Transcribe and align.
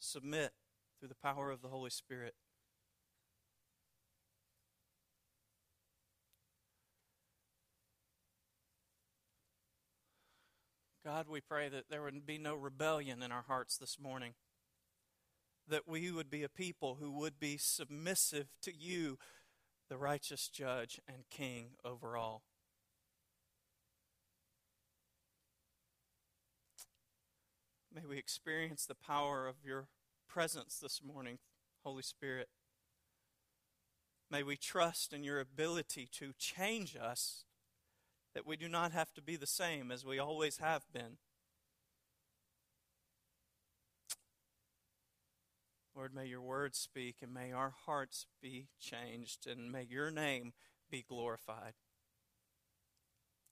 submit 0.00 0.52
through 0.98 1.08
the 1.08 1.14
power 1.14 1.50
of 1.50 1.62
the 1.62 1.68
Holy 1.68 1.90
Spirit. 1.90 2.34
God, 11.04 11.28
we 11.28 11.40
pray 11.40 11.68
that 11.68 11.84
there 11.88 12.02
would 12.02 12.26
be 12.26 12.38
no 12.38 12.54
rebellion 12.54 13.22
in 13.22 13.32
our 13.32 13.44
hearts 13.46 13.78
this 13.78 13.98
morning. 13.98 14.34
That 15.66 15.88
we 15.88 16.10
would 16.10 16.30
be 16.30 16.42
a 16.42 16.48
people 16.48 16.98
who 17.00 17.10
would 17.12 17.40
be 17.40 17.56
submissive 17.56 18.48
to 18.62 18.72
you, 18.74 19.18
the 19.88 19.96
righteous 19.96 20.48
judge 20.48 21.00
and 21.08 21.24
king 21.30 21.70
over 21.84 22.16
all. 22.16 22.42
May 27.92 28.02
we 28.08 28.18
experience 28.18 28.86
the 28.86 28.94
power 28.94 29.48
of 29.48 29.56
your 29.64 29.88
presence 30.28 30.78
this 30.78 31.00
morning, 31.04 31.38
Holy 31.82 32.04
Spirit. 32.04 32.48
May 34.30 34.44
we 34.44 34.56
trust 34.56 35.12
in 35.12 35.24
your 35.24 35.40
ability 35.40 36.08
to 36.12 36.32
change 36.38 36.96
us 36.96 37.44
that 38.32 38.46
we 38.46 38.56
do 38.56 38.68
not 38.68 38.92
have 38.92 39.12
to 39.14 39.22
be 39.22 39.34
the 39.34 39.46
same 39.46 39.90
as 39.90 40.04
we 40.04 40.20
always 40.20 40.58
have 40.58 40.84
been. 40.92 41.18
Lord, 45.96 46.14
may 46.14 46.26
your 46.26 46.40
words 46.40 46.78
speak 46.78 47.16
and 47.20 47.34
may 47.34 47.50
our 47.50 47.74
hearts 47.86 48.26
be 48.40 48.68
changed 48.78 49.48
and 49.48 49.72
may 49.72 49.82
your 49.82 50.12
name 50.12 50.52
be 50.88 51.04
glorified. 51.06 51.74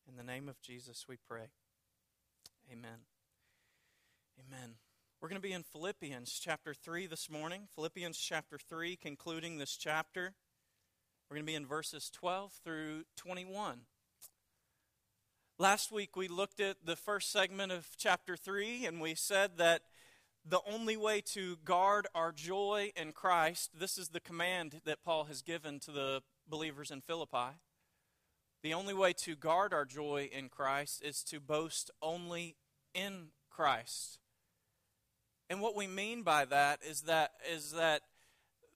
In 0.09 0.17
the 0.17 0.23
name 0.23 0.49
of 0.49 0.63
Jesus 0.63 1.07
we 1.09 1.17
pray. 1.17 1.49
Amen. 2.73 3.08
Amen. 4.47 4.75
We're 5.21 5.29
going 5.29 5.41
to 5.41 5.49
be 5.49 5.53
in 5.53 5.65
Philippians 5.65 6.39
chapter 6.41 6.73
3 6.73 7.07
this 7.07 7.29
morning. 7.29 7.63
Philippians 7.75 8.17
chapter 8.17 8.57
3, 8.57 8.95
concluding 8.95 9.59
this 9.59 9.77
chapter. 9.77 10.35
We're 11.29 11.37
going 11.37 11.47
to 11.47 11.51
be 11.51 11.57
in 11.57 11.67
verses 11.67 12.09
12 12.11 12.53
through 12.65 13.05
21. 13.17 13.81
Last 15.59 15.91
week 15.91 16.15
we 16.15 16.29
looked 16.29 16.61
at 16.61 16.77
the 16.85 16.95
first 16.95 17.33
segment 17.33 17.73
of 17.73 17.89
chapter 17.97 18.37
3 18.37 18.87
and 18.87 19.01
we 19.01 19.17
said 19.17 19.59
that 19.59 19.83
the 20.45 20.61
only 20.71 20.97
way 20.97 21.21
to 21.33 21.57
guard 21.65 22.07
our 22.15 22.31
joy 22.31 22.93
in 22.95 23.11
Christ, 23.11 23.71
this 23.77 23.99
is 23.99 24.11
the 24.11 24.21
command 24.21 24.83
that 24.85 25.03
Paul 25.03 25.25
has 25.25 25.43
given 25.43 25.81
to 25.81 25.91
the 25.91 26.23
believers 26.49 26.93
in 26.93 27.01
Philippi. 27.01 27.59
The 28.63 28.75
only 28.75 28.95
way 28.95 29.15
to 29.15 29.35
guard 29.35 29.75
our 29.75 29.85
joy 29.85 30.31
in 30.33 30.49
Christ 30.49 31.03
is 31.03 31.25
to 31.25 31.41
boast 31.41 31.91
only 32.01 32.57
in 32.95 33.31
Christ. 33.51 34.21
And 35.51 35.61
what 35.61 35.75
we 35.77 35.87
mean 35.87 36.23
by 36.23 36.45
that 36.47 36.81
is 36.87 37.03
that 37.03 37.33
is 37.51 37.73
that 37.73 38.03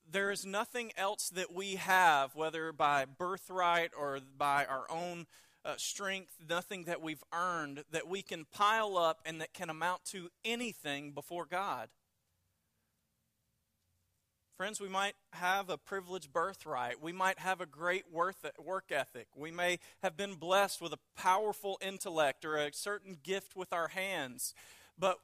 there 0.09 0.31
is 0.31 0.45
nothing 0.45 0.91
else 0.97 1.29
that 1.29 1.53
we 1.53 1.75
have, 1.75 2.35
whether 2.35 2.71
by 2.71 3.05
birthright 3.05 3.91
or 3.97 4.19
by 4.37 4.65
our 4.65 4.85
own 4.89 5.27
uh, 5.65 5.75
strength, 5.77 6.35
nothing 6.49 6.83
that 6.85 7.01
we've 7.01 7.23
earned 7.33 7.83
that 7.91 8.07
we 8.07 8.21
can 8.21 8.45
pile 8.51 8.97
up 8.97 9.19
and 9.25 9.39
that 9.39 9.53
can 9.53 9.69
amount 9.69 10.03
to 10.05 10.29
anything 10.43 11.11
before 11.11 11.45
God. 11.45 11.89
Friends, 14.57 14.79
we 14.79 14.89
might 14.89 15.15
have 15.31 15.69
a 15.69 15.77
privileged 15.77 16.31
birthright. 16.31 17.01
We 17.01 17.11
might 17.11 17.39
have 17.39 17.59
a 17.59 17.65
great 17.65 18.05
work 18.11 18.35
ethic. 18.91 19.27
We 19.35 19.51
may 19.51 19.79
have 20.03 20.15
been 20.15 20.35
blessed 20.35 20.79
with 20.79 20.93
a 20.93 20.99
powerful 21.17 21.79
intellect 21.81 22.45
or 22.45 22.57
a 22.57 22.71
certain 22.71 23.17
gift 23.23 23.55
with 23.55 23.73
our 23.73 23.87
hands. 23.89 24.53
But 24.97 25.17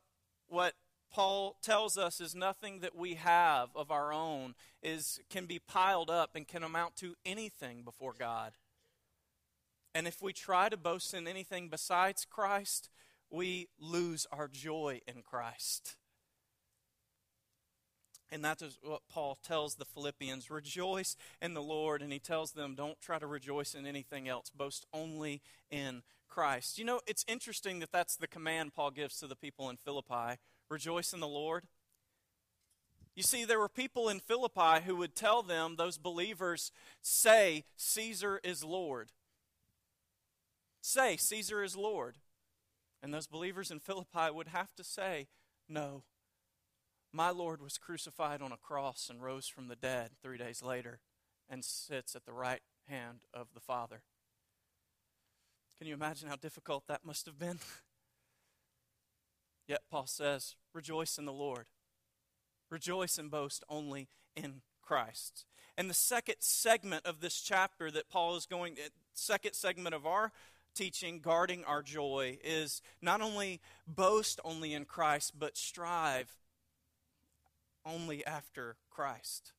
what 0.47 0.73
Paul 1.11 1.55
tells 1.61 1.97
us 1.97 2.21
is 2.21 2.35
nothing 2.35 2.79
that 2.79 2.95
we 2.95 3.15
have 3.15 3.69
of 3.75 3.91
our 3.91 4.13
own 4.13 4.53
is 4.83 5.19
can 5.29 5.45
be 5.45 5.59
piled 5.59 6.09
up 6.09 6.35
and 6.35 6.47
can 6.47 6.63
amount 6.63 6.95
to 6.97 7.15
anything 7.25 7.83
before 7.83 8.13
God. 8.17 8.53
And 9.95 10.07
if 10.07 10.21
we 10.21 10.33
try 10.33 10.69
to 10.69 10.77
boast 10.77 11.13
in 11.13 11.27
anything 11.27 11.67
besides 11.67 12.25
Christ, 12.29 12.89
we 13.31 13.69
lose 13.79 14.27
our 14.31 14.47
joy 14.47 15.01
in 15.07 15.23
Christ. 15.23 15.95
And 18.31 18.45
that 18.45 18.61
is 18.61 18.77
what 18.83 19.01
Paul 19.11 19.37
tells 19.43 19.75
the 19.75 19.85
Philippians 19.85 20.51
rejoice 20.51 21.15
in 21.41 21.55
the 21.55 21.63
Lord. 21.63 22.03
And 22.03 22.13
he 22.13 22.19
tells 22.19 22.51
them, 22.51 22.75
don't 22.75 23.01
try 23.01 23.17
to 23.17 23.25
rejoice 23.25 23.73
in 23.73 23.87
anything 23.87 24.27
else, 24.27 24.51
boast 24.51 24.85
only 24.93 25.41
in 25.71 26.03
Christ. 26.27 26.77
You 26.77 26.85
know, 26.85 27.01
it's 27.07 27.25
interesting 27.27 27.79
that 27.79 27.91
that's 27.91 28.15
the 28.15 28.27
command 28.27 28.75
Paul 28.75 28.91
gives 28.91 29.17
to 29.19 29.27
the 29.27 29.35
people 29.35 29.69
in 29.71 29.77
Philippi 29.77 30.37
rejoice 30.69 31.13
in 31.13 31.19
the 31.19 31.27
Lord. 31.27 31.65
You 33.15 33.23
see, 33.23 33.43
there 33.43 33.59
were 33.59 33.69
people 33.69 34.07
in 34.07 34.19
Philippi 34.19 34.83
who 34.85 34.95
would 34.95 35.15
tell 35.15 35.43
them, 35.43 35.75
those 35.75 35.97
believers, 35.97 36.71
say, 37.01 37.65
Caesar 37.75 38.39
is 38.43 38.63
Lord 38.63 39.11
say, 40.81 41.17
Caesar 41.17 41.63
is 41.63 41.75
Lord. 41.75 42.17
And 43.01 43.13
those 43.13 43.27
believers 43.27 43.71
in 43.71 43.79
Philippi 43.79 44.29
would 44.31 44.49
have 44.49 44.75
to 44.75 44.83
say, 44.83 45.27
No, 45.69 46.03
my 47.13 47.29
Lord 47.29 47.61
was 47.61 47.77
crucified 47.77 48.41
on 48.41 48.51
a 48.51 48.57
cross 48.57 49.07
and 49.09 49.23
rose 49.23 49.47
from 49.47 49.67
the 49.67 49.75
dead 49.75 50.11
three 50.21 50.37
days 50.37 50.61
later 50.61 50.99
and 51.49 51.63
sits 51.63 52.15
at 52.15 52.25
the 52.25 52.33
right 52.33 52.61
hand 52.87 53.19
of 53.33 53.47
the 53.53 53.61
Father. 53.61 54.01
Can 55.77 55.87
you 55.87 55.93
imagine 55.93 56.27
how 56.27 56.35
difficult 56.35 56.87
that 56.87 57.05
must 57.05 57.25
have 57.25 57.39
been? 57.39 57.59
Yet 59.69 59.83
Paul 59.91 60.07
says, 60.07 60.55
Rejoice 60.73 61.19
in 61.19 61.25
the 61.25 61.31
Lord. 61.31 61.67
Rejoice 62.71 63.19
and 63.19 63.29
boast 63.29 63.63
only 63.69 64.09
in 64.35 64.61
Christ. 64.81 65.45
And 65.77 65.87
the 65.87 65.93
second 65.93 66.37
segment 66.39 67.05
of 67.05 67.21
this 67.21 67.39
chapter 67.39 67.91
that 67.91 68.09
Paul 68.09 68.35
is 68.35 68.47
going, 68.47 68.73
eh, 68.73 68.89
second 69.13 69.53
segment 69.53 69.93
of 69.93 70.07
our 70.07 70.31
teaching, 70.73 71.19
guarding 71.19 71.63
our 71.65 71.83
joy, 71.83 72.39
is 72.43 72.81
not 72.99 73.21
only 73.21 73.61
boast 73.87 74.39
only 74.43 74.73
in 74.73 74.85
Christ, 74.85 75.37
but 75.37 75.55
strive 75.55 76.35
only 77.85 78.25
after 78.25 78.75
Christ. 78.89 79.53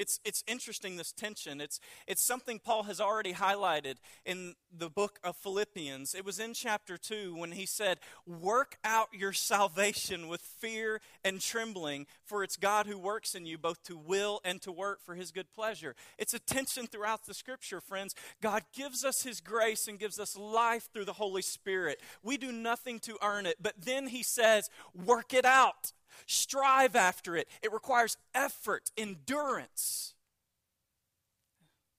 It's, 0.00 0.18
it's 0.24 0.42
interesting, 0.46 0.96
this 0.96 1.12
tension. 1.12 1.60
It's, 1.60 1.78
it's 2.06 2.24
something 2.24 2.58
Paul 2.58 2.84
has 2.84 3.02
already 3.02 3.34
highlighted 3.34 3.96
in 4.24 4.54
the 4.74 4.88
book 4.88 5.18
of 5.22 5.36
Philippians. 5.36 6.14
It 6.14 6.24
was 6.24 6.40
in 6.40 6.54
chapter 6.54 6.96
2 6.96 7.36
when 7.36 7.52
he 7.52 7.66
said, 7.66 7.98
Work 8.26 8.78
out 8.82 9.08
your 9.12 9.34
salvation 9.34 10.26
with 10.28 10.40
fear 10.40 11.02
and 11.22 11.38
trembling, 11.38 12.06
for 12.24 12.42
it's 12.42 12.56
God 12.56 12.86
who 12.86 12.98
works 12.98 13.34
in 13.34 13.44
you 13.44 13.58
both 13.58 13.82
to 13.84 13.98
will 13.98 14.40
and 14.42 14.62
to 14.62 14.72
work 14.72 15.04
for 15.04 15.14
his 15.14 15.32
good 15.32 15.52
pleasure. 15.52 15.94
It's 16.16 16.32
a 16.32 16.38
tension 16.38 16.86
throughout 16.86 17.26
the 17.26 17.34
scripture, 17.34 17.82
friends. 17.82 18.14
God 18.40 18.62
gives 18.72 19.04
us 19.04 19.22
his 19.22 19.42
grace 19.42 19.86
and 19.86 19.98
gives 19.98 20.18
us 20.18 20.34
life 20.34 20.88
through 20.94 21.04
the 21.04 21.12
Holy 21.12 21.42
Spirit. 21.42 22.00
We 22.22 22.38
do 22.38 22.52
nothing 22.52 23.00
to 23.00 23.18
earn 23.22 23.44
it, 23.44 23.56
but 23.60 23.74
then 23.78 24.06
he 24.06 24.22
says, 24.22 24.70
Work 24.94 25.34
it 25.34 25.44
out. 25.44 25.92
Strive 26.26 26.96
after 26.96 27.36
it. 27.36 27.48
It 27.62 27.72
requires 27.72 28.16
effort, 28.34 28.90
endurance. 28.96 30.14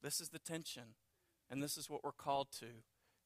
This 0.02 0.20
is 0.20 0.30
the 0.30 0.38
tension, 0.38 0.94
and 1.50 1.62
this 1.62 1.76
is 1.76 1.88
what 1.88 2.02
we're 2.02 2.12
called 2.12 2.48
to. 2.60 2.66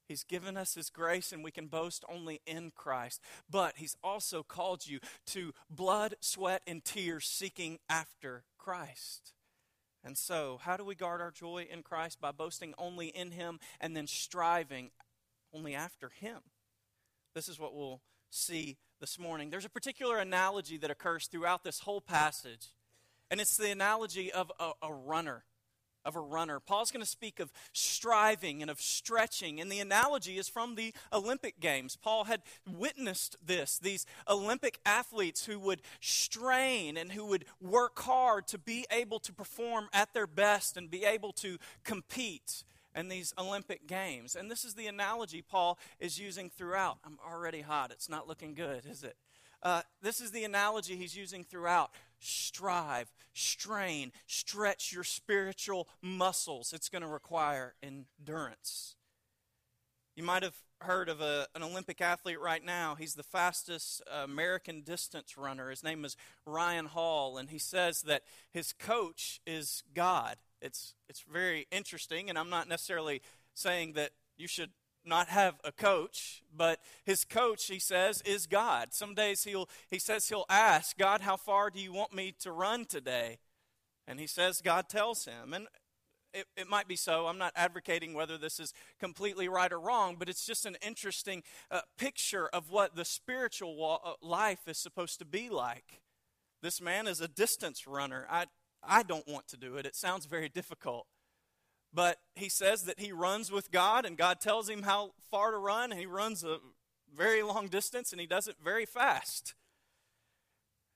He's 0.07 0.25
given 0.25 0.57
us 0.57 0.75
His 0.75 0.91
grace, 0.91 1.33
and 1.33 1.43
we 1.43 1.51
can 1.51 1.67
boast 1.67 2.05
only 2.09 2.41
in 2.47 2.71
Christ. 2.75 3.21
But 3.51 3.75
He's 3.77 3.97
also 4.05 4.43
called 4.43 4.87
you 4.87 5.01
to 5.29 5.53
blood, 5.69 6.15
sweat, 6.21 6.63
and 6.67 6.85
tears 6.85 7.27
seeking 7.27 7.79
after 7.89 8.45
Christ. 8.59 9.33
And 10.05 10.17
so, 10.17 10.61
how 10.63 10.77
do 10.77 10.85
we 10.85 10.95
guard 10.95 11.21
our 11.21 11.33
joy 11.33 11.67
in 11.69 11.83
Christ? 11.83 12.21
By 12.21 12.31
boasting 12.31 12.75
only 12.79 13.09
in 13.09 13.33
Him 13.33 13.59
and 13.81 13.97
then 13.97 14.07
striving 14.07 14.91
only 15.53 15.75
after 15.75 16.11
Him. 16.11 16.39
This 17.35 17.49
is 17.49 17.59
what 17.59 17.75
we'll 17.75 18.03
see 18.31 18.77
this 19.01 19.19
morning. 19.19 19.51
There's 19.51 19.65
a 19.65 19.71
particular 19.71 20.19
analogy 20.19 20.77
that 20.79 20.91
occurs 20.91 21.27
throughout 21.27 21.65
this 21.65 21.81
whole 21.81 22.01
passage, 22.01 22.69
and 23.31 23.41
it's 23.41 23.57
the 23.57 23.71
analogy 23.71 24.33
of 24.33 24.51
a, 24.59 24.73
a 24.83 24.93
runner. 24.93 25.45
Of 26.05 26.15
a 26.15 26.21
runner. 26.21 26.61
Paul's 26.61 26.93
going 26.93 27.03
to 27.03 27.11
speak 27.11 27.41
of 27.41 27.51
striving 27.73 28.63
and 28.63 28.71
of 28.71 28.81
stretching, 28.81 29.61
and 29.61 29.73
the 29.73 29.81
analogy 29.81 30.39
is 30.39 30.49
from 30.49 30.77
the 30.77 30.95
Olympic 31.13 31.59
Games. 31.59 31.99
Paul 32.01 32.27
had 32.27 32.43
witnessed 32.65 33.35
this 33.45 33.77
these 33.77 34.07
Olympic 34.29 34.79
athletes 34.87 35.47
who 35.47 35.59
would 35.59 35.83
strain 36.01 36.97
and 36.97 37.11
who 37.11 37.27
would 37.27 37.45
work 37.61 37.99
hard 37.99 38.47
to 38.47 38.57
be 38.57 38.87
able 38.93 39.19
to 39.19 39.33
perform 39.33 39.89
at 39.93 40.15
their 40.15 40.29
best 40.29 40.77
and 40.77 40.93
be 40.93 41.05
able 41.05 41.33
to 41.33 41.59
compete 41.83 42.63
and 42.97 43.13
these 43.13 43.35
Olympic 43.39 43.87
Games. 43.87 44.35
And 44.35 44.51
this 44.51 44.65
is 44.65 44.75
the 44.75 44.87
analogy 44.87 45.43
Paul 45.43 45.79
is 46.01 46.19
using 46.19 46.51
throughout. 46.51 46.99
I'm 47.05 47.19
already 47.25 47.61
hot. 47.61 47.93
It's 47.93 48.09
not 48.09 48.27
looking 48.27 48.55
good, 48.55 48.85
is 48.91 49.05
it? 49.05 49.17
Uh, 49.63 49.83
this 50.03 50.21
is 50.21 50.31
the 50.31 50.45
analogy 50.45 50.97
he's 50.97 51.17
using 51.17 51.45
throughout. 51.45 51.91
Strive, 52.19 53.13
strain, 53.35 54.13
stretch 54.27 54.93
your 54.93 55.05
spiritual 55.05 55.89
muscles. 56.01 56.73
It's 56.73 56.89
going 56.89 57.03
to 57.03 57.09
require 57.09 57.75
endurance. 57.83 58.97
You 60.17 60.23
might 60.23 60.43
have 60.43 60.57
heard 60.81 61.09
of 61.09 61.21
a, 61.21 61.47
an 61.55 61.63
Olympic 61.63 62.01
athlete 62.01 62.41
right 62.41 62.65
now. 62.65 62.95
He's 62.95 63.15
the 63.15 63.23
fastest 63.23 64.03
American 64.11 64.81
distance 64.81 65.37
runner. 65.37 65.69
His 65.69 65.85
name 65.85 66.05
is 66.05 66.17
Ryan 66.47 66.87
Hall, 66.87 67.37
and 67.37 67.51
he 67.51 67.59
says 67.59 68.03
that 68.03 68.23
his 68.51 68.73
coach 68.73 69.41
is 69.47 69.83
God. 69.95 70.37
It's, 70.67 70.95
it's 71.09 71.21
very 71.21 71.67
interesting, 71.71 72.29
and 72.29 72.39
I'm 72.39 72.51
not 72.51 72.69
necessarily 72.69 73.23
saying 73.55 73.95
that 73.95 74.11
you 74.37 74.49
should 74.49 74.71
not 75.05 75.29
have 75.29 75.55
a 75.65 75.73
coach, 75.73 76.43
but 76.55 76.81
his 77.05 77.25
coach, 77.25 77.67
he 77.67 77.79
says, 77.79 78.23
is 78.23 78.47
God. 78.47 78.93
Some 78.93 79.15
days 79.15 79.45
he'll, 79.45 79.69
he 79.89 79.99
says 79.99 80.29
he'll 80.29 80.45
ask, 80.51 80.99
God, 80.99 81.21
how 81.21 81.37
far 81.37 81.71
do 81.71 81.81
you 81.81 81.93
want 81.93 82.13
me 82.13 82.35
to 82.41 82.51
run 82.51 82.85
today? 82.85 83.39
And 84.07 84.21
he 84.21 84.27
says, 84.27 84.61
God 84.61 84.89
tells 84.89 85.25
him. 85.25 85.55
And 85.55 85.69
it, 86.35 86.47
it 86.57 86.69
might 86.69 86.89
be 86.89 86.97
so. 86.97 87.29
I'm 87.29 87.39
not 87.39 87.53
advocating 87.57 88.13
whether 88.13 88.37
this 88.37 88.61
is 88.61 88.75
completely 89.01 89.49
right 89.49 89.73
or 89.73 89.81
wrong, 89.81 90.17
but 90.19 90.29
it's 90.29 90.45
just 90.45 90.67
an 90.67 90.77
interesting 90.87 91.43
uh, 91.71 91.81
picture 91.97 92.49
of 92.49 92.71
what 92.71 92.97
the 92.97 93.05
spiritual 93.05 93.77
wa- 93.77 94.01
uh, 94.05 94.13
life 94.21 94.67
is 94.67 94.77
supposed 94.77 95.19
to 95.21 95.25
be 95.25 95.49
like. 95.49 96.03
This 96.63 96.81
man 96.81 97.07
is 97.07 97.21
a 97.21 97.29
distance 97.29 97.87
runner. 97.87 98.27
I, 98.31 98.47
I 98.83 99.03
don't 99.03 99.27
want 99.27 99.49
to 99.49 99.57
do 99.57 99.77
it, 99.77 99.87
it 99.87 99.97
sounds 99.97 100.27
very 100.27 100.49
difficult. 100.49 101.07
But 101.93 102.19
he 102.35 102.49
says 102.49 102.83
that 102.83 103.01
he 103.01 103.13
runs 103.13 103.51
with 103.51 103.71
God, 103.71 104.05
and 104.05 104.19
God 104.19 104.41
tells 104.41 104.69
him 104.69 104.83
how 104.83 105.13
far 105.31 105.51
to 105.53 105.59
run, 105.59 105.93
and 105.93 106.01
he 106.01 106.07
runs 106.07 106.45
a 106.45 106.59
very 107.15 107.43
long 107.43 107.69
distance, 107.69 108.13
and 108.13 108.21
he 108.21 108.27
does 108.27 108.49
it 108.49 108.57
very 108.63 108.85
fast. 108.85 109.55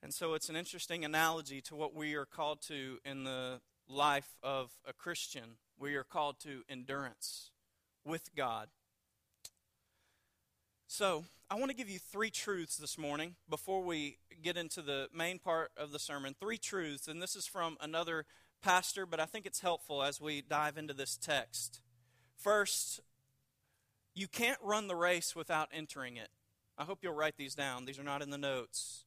And 0.02 0.12
so 0.12 0.34
it's 0.34 0.48
an 0.48 0.56
interesting 0.56 1.04
analogy 1.04 1.60
to 1.62 1.74
what 1.74 1.94
we 1.94 2.14
are 2.14 2.26
called 2.26 2.62
to 2.62 2.98
in 3.04 3.24
the 3.24 3.60
life 3.88 4.36
of 4.42 4.70
a 4.86 4.92
Christian. 4.92 5.56
We 5.78 5.94
are 5.94 6.04
called 6.04 6.40
to 6.40 6.62
endurance 6.68 7.50
with 8.04 8.34
God. 8.34 8.68
So, 10.86 11.24
I 11.52 11.56
want 11.56 11.72
to 11.72 11.76
give 11.76 11.90
you 11.90 11.98
three 11.98 12.30
truths 12.30 12.76
this 12.76 12.96
morning 12.96 13.34
before 13.48 13.82
we 13.82 14.18
get 14.40 14.56
into 14.56 14.82
the 14.82 15.08
main 15.12 15.40
part 15.40 15.72
of 15.76 15.90
the 15.90 15.98
sermon. 15.98 16.36
Three 16.38 16.58
truths, 16.58 17.08
and 17.08 17.20
this 17.20 17.34
is 17.34 17.44
from 17.44 17.76
another 17.80 18.24
pastor, 18.62 19.04
but 19.04 19.18
I 19.18 19.26
think 19.26 19.46
it's 19.46 19.58
helpful 19.58 20.00
as 20.00 20.20
we 20.20 20.42
dive 20.42 20.78
into 20.78 20.94
this 20.94 21.16
text. 21.16 21.80
First, 22.36 23.00
you 24.14 24.28
can't 24.28 24.60
run 24.62 24.86
the 24.86 24.94
race 24.94 25.34
without 25.34 25.68
entering 25.72 26.16
it. 26.16 26.28
I 26.78 26.84
hope 26.84 27.00
you'll 27.02 27.14
write 27.14 27.36
these 27.36 27.56
down. 27.56 27.84
These 27.84 27.98
are 27.98 28.04
not 28.04 28.22
in 28.22 28.30
the 28.30 28.38
notes. 28.38 29.04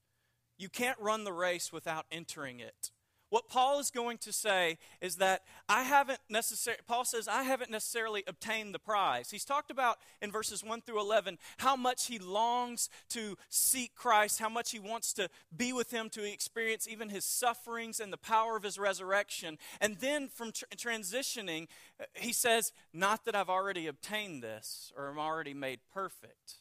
You 0.57 0.67
can't 0.67 0.99
run 0.99 1.23
the 1.23 1.31
race 1.31 1.71
without 1.71 2.07
entering 2.11 2.59
it. 2.59 2.91
What 3.33 3.49
Paul 3.49 3.79
is 3.79 3.89
going 3.89 4.19
to 4.19 4.31
say 4.31 4.77
is 5.01 5.15
that 5.15 5.41
I 5.67 5.81
haven't 5.81 6.19
necessarily, 6.29 6.83
Paul 6.85 7.03
says, 7.03 7.27
I 7.27 7.41
haven't 7.41 7.71
necessarily 7.71 8.23
obtained 8.27 8.75
the 8.75 8.79
prize. 8.79 9.31
He's 9.31 9.43
talked 9.43 9.71
about 9.71 9.97
in 10.21 10.31
verses 10.31 10.63
1 10.63 10.81
through 10.81 10.99
11 10.99 11.39
how 11.57 11.75
much 11.75 12.05
he 12.05 12.19
longs 12.19 12.91
to 13.09 13.35
seek 13.49 13.95
Christ, 13.95 14.37
how 14.37 14.49
much 14.49 14.69
he 14.69 14.77
wants 14.77 15.13
to 15.13 15.29
be 15.57 15.73
with 15.73 15.89
him, 15.89 16.11
to 16.11 16.23
experience 16.23 16.87
even 16.87 17.09
his 17.09 17.25
sufferings 17.25 17.99
and 17.99 18.13
the 18.13 18.17
power 18.17 18.55
of 18.55 18.61
his 18.61 18.77
resurrection. 18.77 19.57
And 19.81 19.97
then 19.97 20.27
from 20.27 20.51
tr- 20.51 20.65
transitioning, 20.77 21.69
he 22.13 22.33
says, 22.33 22.71
Not 22.93 23.25
that 23.25 23.35
I've 23.35 23.49
already 23.49 23.87
obtained 23.87 24.43
this 24.43 24.93
or 24.95 25.09
am 25.09 25.17
already 25.17 25.55
made 25.55 25.79
perfect. 25.91 26.59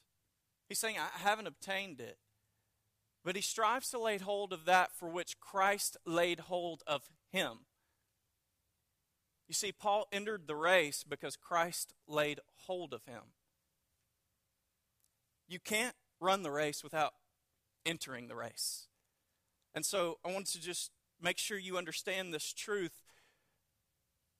He's 0.70 0.78
saying, 0.78 0.96
I 0.98 1.18
haven't 1.18 1.48
obtained 1.48 2.00
it. 2.00 2.16
But 3.24 3.36
he 3.36 3.42
strives 3.42 3.90
to 3.90 3.98
lay 3.98 4.18
hold 4.18 4.52
of 4.52 4.64
that 4.64 4.90
for 4.92 5.08
which 5.08 5.38
Christ 5.38 5.96
laid 6.04 6.40
hold 6.40 6.82
of 6.86 7.02
him. 7.30 7.60
You 9.48 9.54
see, 9.54 9.70
Paul 9.70 10.06
entered 10.10 10.46
the 10.46 10.56
race 10.56 11.04
because 11.06 11.36
Christ 11.36 11.92
laid 12.08 12.40
hold 12.66 12.92
of 12.92 13.04
him. 13.04 13.22
You 15.46 15.58
can't 15.58 15.94
run 16.20 16.42
the 16.42 16.50
race 16.50 16.82
without 16.82 17.12
entering 17.84 18.28
the 18.28 18.34
race. 18.34 18.88
And 19.74 19.84
so 19.84 20.18
I 20.24 20.32
want 20.32 20.46
to 20.46 20.60
just 20.60 20.90
make 21.20 21.38
sure 21.38 21.58
you 21.58 21.76
understand 21.76 22.32
this 22.32 22.52
truth. 22.52 23.02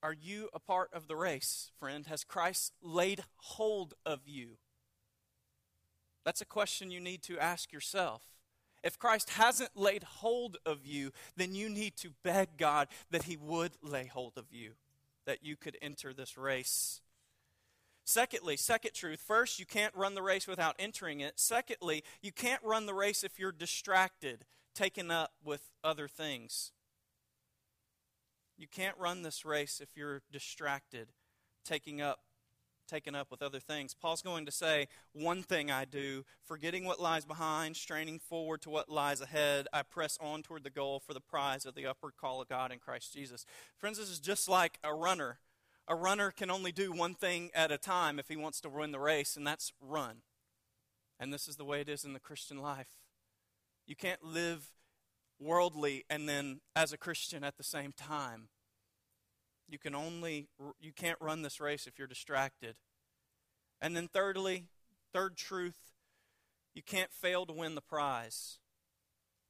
Are 0.03 0.13
you 0.13 0.49
a 0.53 0.59
part 0.59 0.91
of 0.93 1.07
the 1.07 1.17
race, 1.17 1.71
friend? 1.79 2.07
Has 2.07 2.25
Christ 2.25 2.73
laid 2.83 3.25
hold 3.37 3.95
of 4.05 4.21
you? 4.27 4.57
That's 6.25 6.41
a 6.41 6.47
question 6.47 6.91
you 6.91 7.01
need 7.01 7.23
to 7.25 7.39
ask 7.39 7.73
yourself. 7.73 8.23
If 8.83 8.99
Christ 8.99 9.31
hasn't 9.31 9.77
laid 9.77 10.03
hold 10.03 10.59
of 10.67 10.85
you, 10.85 11.13
then 11.37 11.55
you 11.55 11.69
need 11.69 11.97
to 11.99 12.11
beg 12.23 12.57
God 12.57 12.89
that 13.11 13.25
He 13.25 13.37
would 13.37 13.73
lay 13.83 14.07
hold 14.07 14.33
of 14.37 14.47
you, 14.51 14.73
that 15.25 15.45
you 15.45 15.57
could 15.57 15.79
enter 15.81 16.13
this 16.13 16.37
race. 16.37 17.01
Secondly, 18.05 18.57
second 18.57 18.93
truth. 18.95 19.21
First, 19.21 19.61
you 19.61 19.67
can't 19.67 19.95
run 19.95 20.15
the 20.15 20.23
race 20.23 20.49
without 20.49 20.75
entering 20.79 21.21
it. 21.21 21.39
Secondly, 21.39 22.03
you 22.21 22.33
can't 22.33 22.63
run 22.65 22.87
the 22.87 22.95
race 22.95 23.23
if 23.23 23.39
you're 23.39 23.53
distracted, 23.53 24.45
taken 24.75 25.11
up 25.11 25.33
with 25.45 25.71
other 25.85 26.09
things. 26.09 26.73
You 28.59 28.67
can't 28.67 28.99
run 28.99 29.23
this 29.23 29.45
race 29.45 29.81
if 29.81 29.97
you're 29.97 30.23
distracted, 30.33 31.09
taking 31.65 32.01
up 32.01 32.21
taken 32.93 33.15
up 33.15 33.31
with 33.31 33.41
other 33.41 33.59
things. 33.59 33.95
Paul's 33.95 34.21
going 34.21 34.45
to 34.45 34.53
say, 34.53 34.87
One 35.15 35.43
thing 35.43 35.71
I 35.71 35.87
do, 35.87 36.25
forgetting 36.45 36.85
what 36.85 37.01
lies 37.01 37.25
behind, 37.25 37.77
straining 37.77 38.19
forward 38.19 38.61
to 38.63 38.71
what 38.71 38.91
lies 38.91 39.23
ahead, 39.23 39.67
I 39.73 39.83
press 39.83 40.19
on 40.21 40.43
toward 40.43 40.63
the 40.63 40.71
goal 40.71 41.01
for 41.01 41.15
the 41.15 41.21
prize 41.21 41.65
of 41.65 41.75
the 41.75 41.87
upward 41.87 42.15
call 42.21 42.43
of 42.43 42.49
God 42.49 42.71
in 42.71 42.79
Christ 42.79 43.15
Jesus. 43.15 43.47
Friends, 43.79 43.99
this 43.99 44.11
is 44.11 44.21
just 44.21 44.47
like 44.49 44.79
a 44.85 44.93
runner. 44.93 45.39
A 45.89 45.95
runner 45.95 46.31
can 46.31 46.51
only 46.51 46.71
do 46.71 46.93
one 46.93 47.15
thing 47.15 47.51
at 47.55 47.73
a 47.73 47.79
time 47.79 48.19
if 48.19 48.29
he 48.29 48.37
wants 48.37 48.61
to 48.61 48.69
win 48.69 48.93
the 48.93 49.01
race, 49.01 49.37
and 49.37 49.47
that's 49.47 49.73
run. 49.81 50.19
And 51.19 51.33
this 51.33 51.49
is 51.49 51.57
the 51.57 51.65
way 51.65 51.81
it 51.81 51.89
is 51.89 52.05
in 52.05 52.13
the 52.13 52.21
Christian 52.21 52.59
life. 52.59 52.89
You 53.87 53.97
can't 53.97 54.23
live 54.23 54.71
worldly 55.41 56.05
and 56.11 56.29
then 56.29 56.61
as 56.77 56.93
a 56.93 56.99
Christian 56.99 57.43
at 57.43 57.57
the 57.57 57.65
same 57.65 57.93
time. 57.93 58.49
You 59.69 59.79
can 59.79 59.95
only 59.95 60.49
you 60.81 60.93
can't 60.93 61.19
run 61.21 61.43
this 61.43 61.61
race 61.61 61.87
if 61.87 61.99
you're 61.99 62.09
distracted. 62.09 62.77
And 63.81 63.97
then 63.97 64.09
thirdly, 64.09 64.67
third 65.13 65.37
truth, 65.37 65.79
you 66.75 66.83
can't 66.83 67.13
fail 67.13 67.47
to 67.47 67.53
win 67.53 67.75
the 67.75 67.81
prize 67.81 68.59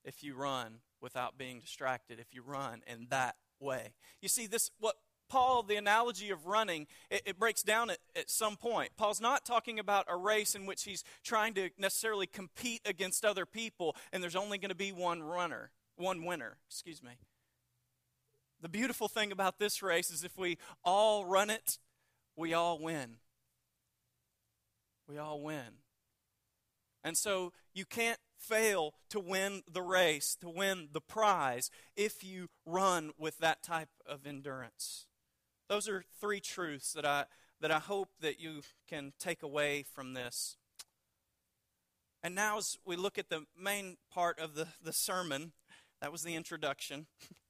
if 0.04 0.22
you 0.22 0.34
run 0.34 0.78
without 1.00 1.36
being 1.36 1.60
distracted, 1.60 2.18
if 2.18 2.32
you 2.32 2.42
run 2.42 2.82
in 2.86 3.08
that 3.10 3.36
way. 3.60 3.94
You 4.20 4.28
see 4.28 4.46
this 4.46 4.70
what 4.78 4.96
Paul, 5.28 5.62
the 5.62 5.76
analogy 5.76 6.30
of 6.30 6.46
running, 6.46 6.86
it, 7.10 7.22
it, 7.24 7.38
breaks 7.38 7.62
down 7.62 7.88
at, 7.88 7.98
at 8.14 8.28
some 8.28 8.56
point. 8.56 8.90
Paul's 8.98 9.20
not 9.20 9.46
talking 9.46 9.78
about 9.78 10.04
a 10.08 10.16
race 10.16 10.54
in 10.54 10.66
which 10.66 10.84
he's 10.84 11.04
trying 11.24 11.54
to 11.54 11.70
necessarily 11.78 12.26
compete 12.26 12.82
against 12.84 13.24
other 13.24 13.46
people 13.46 13.96
and 14.12 14.22
there's 14.22 14.36
only 14.36 14.58
going 14.58 14.68
to 14.68 14.74
be 14.74 14.92
one 14.92 15.22
runner, 15.22 15.70
one 15.96 16.24
winner, 16.24 16.58
excuse 16.68 17.02
me. 17.02 17.12
The 18.62 18.68
beautiful 18.68 19.08
thing 19.08 19.32
about 19.32 19.58
this 19.58 19.82
race 19.82 20.08
is 20.10 20.22
if 20.22 20.38
we 20.38 20.56
all 20.84 21.26
run 21.26 21.50
it, 21.50 21.78
we 22.36 22.54
all 22.54 22.78
win. 22.78 23.16
We 25.08 25.18
all 25.18 25.40
win. 25.40 25.80
And 27.02 27.16
so 27.16 27.52
you 27.74 27.84
can't 27.84 28.20
fail 28.38 28.94
to 29.10 29.18
win 29.18 29.62
the 29.70 29.82
race, 29.82 30.36
to 30.40 30.48
win 30.48 30.90
the 30.92 31.00
prize, 31.00 31.70
if 31.96 32.22
you 32.22 32.48
run 32.64 33.10
with 33.18 33.38
that 33.38 33.64
type 33.64 33.88
of 34.06 34.26
endurance. 34.26 35.06
Those 35.68 35.88
are 35.88 36.04
three 36.20 36.40
truths 36.40 36.92
that 36.92 37.04
I, 37.04 37.24
that 37.60 37.72
I 37.72 37.80
hope 37.80 38.10
that 38.20 38.38
you 38.38 38.60
can 38.88 39.12
take 39.18 39.42
away 39.42 39.82
from 39.82 40.14
this. 40.14 40.56
And 42.22 42.36
now, 42.36 42.58
as 42.58 42.78
we 42.86 42.94
look 42.94 43.18
at 43.18 43.28
the 43.28 43.46
main 43.60 43.96
part 44.12 44.38
of 44.38 44.54
the, 44.54 44.68
the 44.80 44.92
sermon, 44.92 45.50
that 46.00 46.12
was 46.12 46.22
the 46.22 46.36
introduction. 46.36 47.06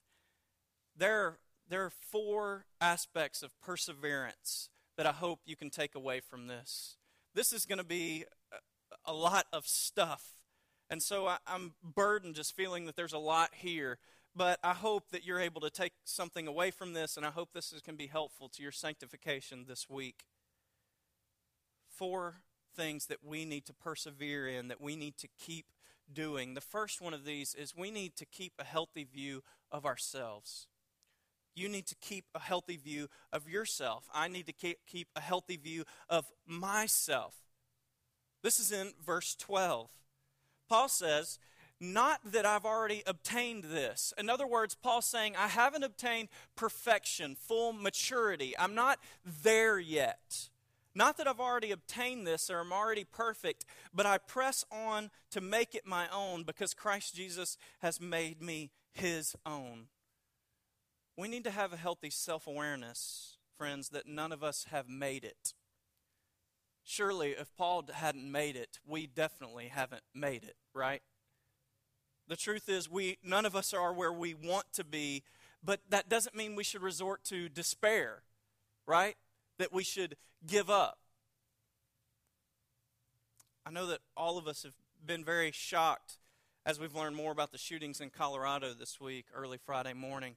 there, 1.03 1.39
there 1.69 1.83
are 1.83 1.91
four 1.91 2.67
aspects 2.81 3.43
of 3.43 3.51
perseverance 3.61 4.69
that 4.97 5.05
I 5.05 5.11
hope 5.11 5.41
you 5.45 5.57
can 5.57 5.69
take 5.69 5.97
away 5.97 6.21
from 6.21 6.47
this. 6.47 6.97
This 7.35 7.53
is 7.53 7.67
going 7.67 7.79
to 7.79 7.85
be 7.85 8.25
a, 9.05 9.13
lot 9.13 9.47
of 9.53 9.67
stuff. 9.67 10.37
And 10.89 11.03
so 11.03 11.27
I, 11.27 11.39
I'm 11.45 11.73
burdened 11.83 12.37
just 12.37 12.55
feeling 12.55 12.87
that 12.87 12.95
there's 12.95 13.13
a 13.13 13.19
lot 13.19 13.51
here. 13.53 13.99
But 14.37 14.61
I 14.63 14.75
hope 14.75 15.11
that 15.11 15.25
you're 15.27 15.41
able 15.41 15.61
to 15.63 15.71
take 15.71 15.93
something 16.05 16.47
away 16.47 16.71
from 16.71 16.93
this, 16.93 17.17
and 17.17 17.27
I 17.27 17.31
hope 17.31 17.51
this 17.53 17.73
is, 17.73 17.83
can 17.83 17.97
be 17.97 18.07
helpful 18.07 18.49
to 18.51 18.63
your 18.63 18.73
sanctification 18.73 19.65
this 19.67 19.91
week. 19.91 20.23
Four 21.89 22.37
things 22.77 23.07
that 23.07 23.25
we 23.25 23.45
need 23.45 23.67
to 23.67 23.75
persevere 23.75 24.47
in, 24.47 24.69
that 24.69 24.81
we 24.81 24.95
need 24.95 25.19
to 25.19 25.29
keep 25.37 25.67
doing. 26.11 26.55
The 26.55 26.61
first 26.61 27.03
one 27.03 27.13
of 27.13 27.25
these 27.25 27.55
is 27.55 27.77
we 27.77 27.91
need 27.91 28.15
to 28.17 28.25
keep 28.25 28.53
a 28.61 28.65
healthy 28.65 29.03
view 29.05 29.43
of 29.73 29.85
ourselves. 29.85 30.69
You 31.55 31.69
need 31.69 31.87
to 31.87 31.95
keep 31.97 32.25
a 32.35 32.41
healthy 32.41 32.77
view 32.77 33.09
of 33.33 33.49
yourself. 33.49 34.09
I 34.13 34.29
need 34.29 34.47
to 34.47 34.77
keep 34.87 35.09
a 35.15 35.21
healthy 35.21 35.57
view 35.57 35.85
of 36.09 36.31
myself. 36.47 37.35
This 38.43 38.59
is 38.59 38.73
in 38.73 38.93
verse 39.05 39.35
12. 39.37 39.91
Paul 40.69 40.89
says, 40.89 41.39
Not 41.81 42.21
that 42.25 42.47
I've 42.47 42.65
already 42.65 43.03
obtained 43.07 43.65
this. 43.65 44.13
In 44.19 44.31
other 44.31 44.47
words, 44.47 44.75
Paul's 44.75 45.07
saying, 45.07 45.35
I 45.37 45.49
haven't 45.49 45.85
obtained 45.85 46.29
perfection, 46.57 47.37
full 47.37 47.73
maturity. 47.73 48.55
I'm 48.59 48.75
not 48.75 48.99
there 49.25 49.79
yet. 49.79 50.49
Not 50.95 51.17
that 51.17 51.27
I've 51.27 51.41
already 51.41 51.71
obtained 51.71 52.27
this 52.27 52.51
or 52.51 52.59
I'm 52.59 52.73
already 52.73 53.05
perfect, 53.05 53.65
but 53.95 54.07
I 54.07 54.19
press 54.19 54.65
on 54.71 55.11
to 55.31 55.41
make 55.41 55.75
it 55.75 55.87
my 55.87 56.07
own 56.13 56.43
because 56.43 56.75
Christ 56.75 57.15
Jesus 57.15 57.57
has 57.81 58.01
made 58.01 58.43
me 58.43 58.71
his 58.93 59.35
own. 59.47 59.87
We 61.17 61.29
need 61.29 61.45
to 61.45 61.51
have 61.51 61.73
a 61.73 61.77
healthy 61.77 62.11
self 62.11 62.47
awareness, 62.47 63.37
friends, 63.57 63.91
that 63.91 64.07
none 64.07 64.33
of 64.33 64.43
us 64.43 64.67
have 64.71 64.89
made 64.89 65.25
it. 65.25 65.55
Surely, 66.85 67.31
if 67.31 67.55
Paul 67.57 67.85
hadn't 67.93 68.31
made 68.31 68.57
it, 68.57 68.79
we 68.87 69.07
definitely 69.07 69.69
haven't 69.69 70.03
made 70.15 70.43
it, 70.43 70.57
right? 70.75 71.03
The 72.29 72.37
truth 72.37 72.69
is, 72.69 72.91
we 72.91 73.19
none 73.23 73.47
of 73.47 73.55
us 73.55 73.73
are 73.75 73.93
where 73.93 74.13
we 74.13 74.35
want 74.35 74.73
to 74.75 74.85
be, 74.85 75.23
but 75.63 75.81
that 75.91 76.09
doesn't 76.09 76.35
mean 76.35 76.57
we 76.57 76.65
should 76.65 76.83
resort 76.83 77.25
to 77.25 77.49
despair, 77.49 78.23
right? 78.87 79.17
That 79.59 79.73
we 79.73 79.85
should 79.85 80.17
give 80.47 80.71
up. 80.71 80.99
I 83.65 83.71
know 83.71 83.87
that 83.87 84.01
all 84.17 84.39
of 84.39 84.49
us 84.49 84.65
have 84.65 84.75
been 85.05 85.25
very 85.25 85.53
shocked 85.53 86.19
as 86.65 86.81
we've 86.81 86.95
learned 86.95 87.17
more 87.17 87.33
about 87.33 87.53
the 87.53 87.59
shootings 87.59 88.01
in 88.01 88.11
Colorado 88.11 88.73
this 88.73 89.01
week, 89.01 89.27
early 89.35 89.59
Friday 89.59 89.93
morning. 89.93 90.37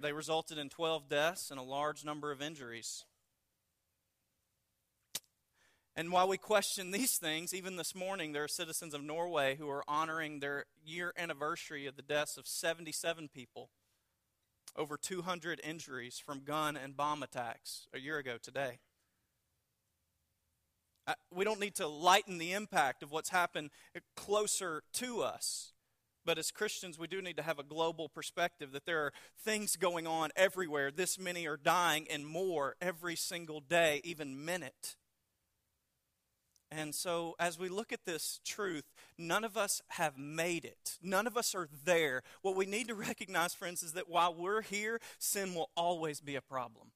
They 0.00 0.12
resulted 0.12 0.58
in 0.58 0.68
12 0.68 1.08
deaths 1.08 1.50
and 1.50 1.58
a 1.58 1.62
large 1.62 2.04
number 2.04 2.30
of 2.30 2.42
injuries. 2.42 3.04
And 5.96 6.10
while 6.10 6.28
we 6.28 6.38
question 6.38 6.90
these 6.90 7.16
things, 7.16 7.54
even 7.54 7.76
this 7.76 7.94
morning, 7.94 8.32
there 8.32 8.44
are 8.44 8.48
citizens 8.48 8.94
of 8.94 9.02
Norway 9.02 9.54
who 9.56 9.70
are 9.70 9.84
honoring 9.86 10.40
their 10.40 10.64
year 10.84 11.12
anniversary 11.16 11.86
of 11.86 11.94
the 11.94 12.02
deaths 12.02 12.36
of 12.36 12.48
77 12.48 13.28
people, 13.28 13.70
over 14.76 14.96
200 14.96 15.60
injuries 15.62 16.18
from 16.18 16.42
gun 16.44 16.76
and 16.76 16.96
bomb 16.96 17.22
attacks 17.22 17.86
a 17.94 18.00
year 18.00 18.18
ago 18.18 18.38
today. 18.42 18.80
We 21.30 21.44
don't 21.44 21.60
need 21.60 21.76
to 21.76 21.86
lighten 21.86 22.38
the 22.38 22.52
impact 22.52 23.02
of 23.02 23.12
what's 23.12 23.28
happened 23.28 23.70
closer 24.16 24.82
to 24.94 25.22
us. 25.22 25.73
But 26.24 26.38
as 26.38 26.50
Christians, 26.50 26.98
we 26.98 27.06
do 27.06 27.20
need 27.20 27.36
to 27.36 27.42
have 27.42 27.58
a 27.58 27.64
global 27.64 28.08
perspective 28.08 28.72
that 28.72 28.86
there 28.86 29.00
are 29.00 29.12
things 29.42 29.76
going 29.76 30.06
on 30.06 30.30
everywhere. 30.36 30.90
This 30.90 31.18
many 31.18 31.46
are 31.46 31.56
dying 31.56 32.06
and 32.10 32.26
more 32.26 32.76
every 32.80 33.16
single 33.16 33.60
day, 33.60 34.00
even 34.04 34.44
minute. 34.44 34.96
And 36.70 36.94
so, 36.94 37.36
as 37.38 37.58
we 37.58 37.68
look 37.68 37.92
at 37.92 38.04
this 38.04 38.40
truth, 38.44 38.84
none 39.16 39.44
of 39.44 39.56
us 39.56 39.80
have 39.90 40.18
made 40.18 40.64
it. 40.64 40.98
None 41.00 41.26
of 41.26 41.36
us 41.36 41.54
are 41.54 41.68
there. 41.84 42.22
What 42.42 42.56
we 42.56 42.66
need 42.66 42.88
to 42.88 42.94
recognize, 42.94 43.54
friends, 43.54 43.82
is 43.82 43.92
that 43.92 44.08
while 44.08 44.34
we're 44.34 44.62
here, 44.62 45.00
sin 45.18 45.54
will 45.54 45.70
always 45.76 46.20
be 46.20 46.34
a 46.34 46.40
problem. 46.40 46.88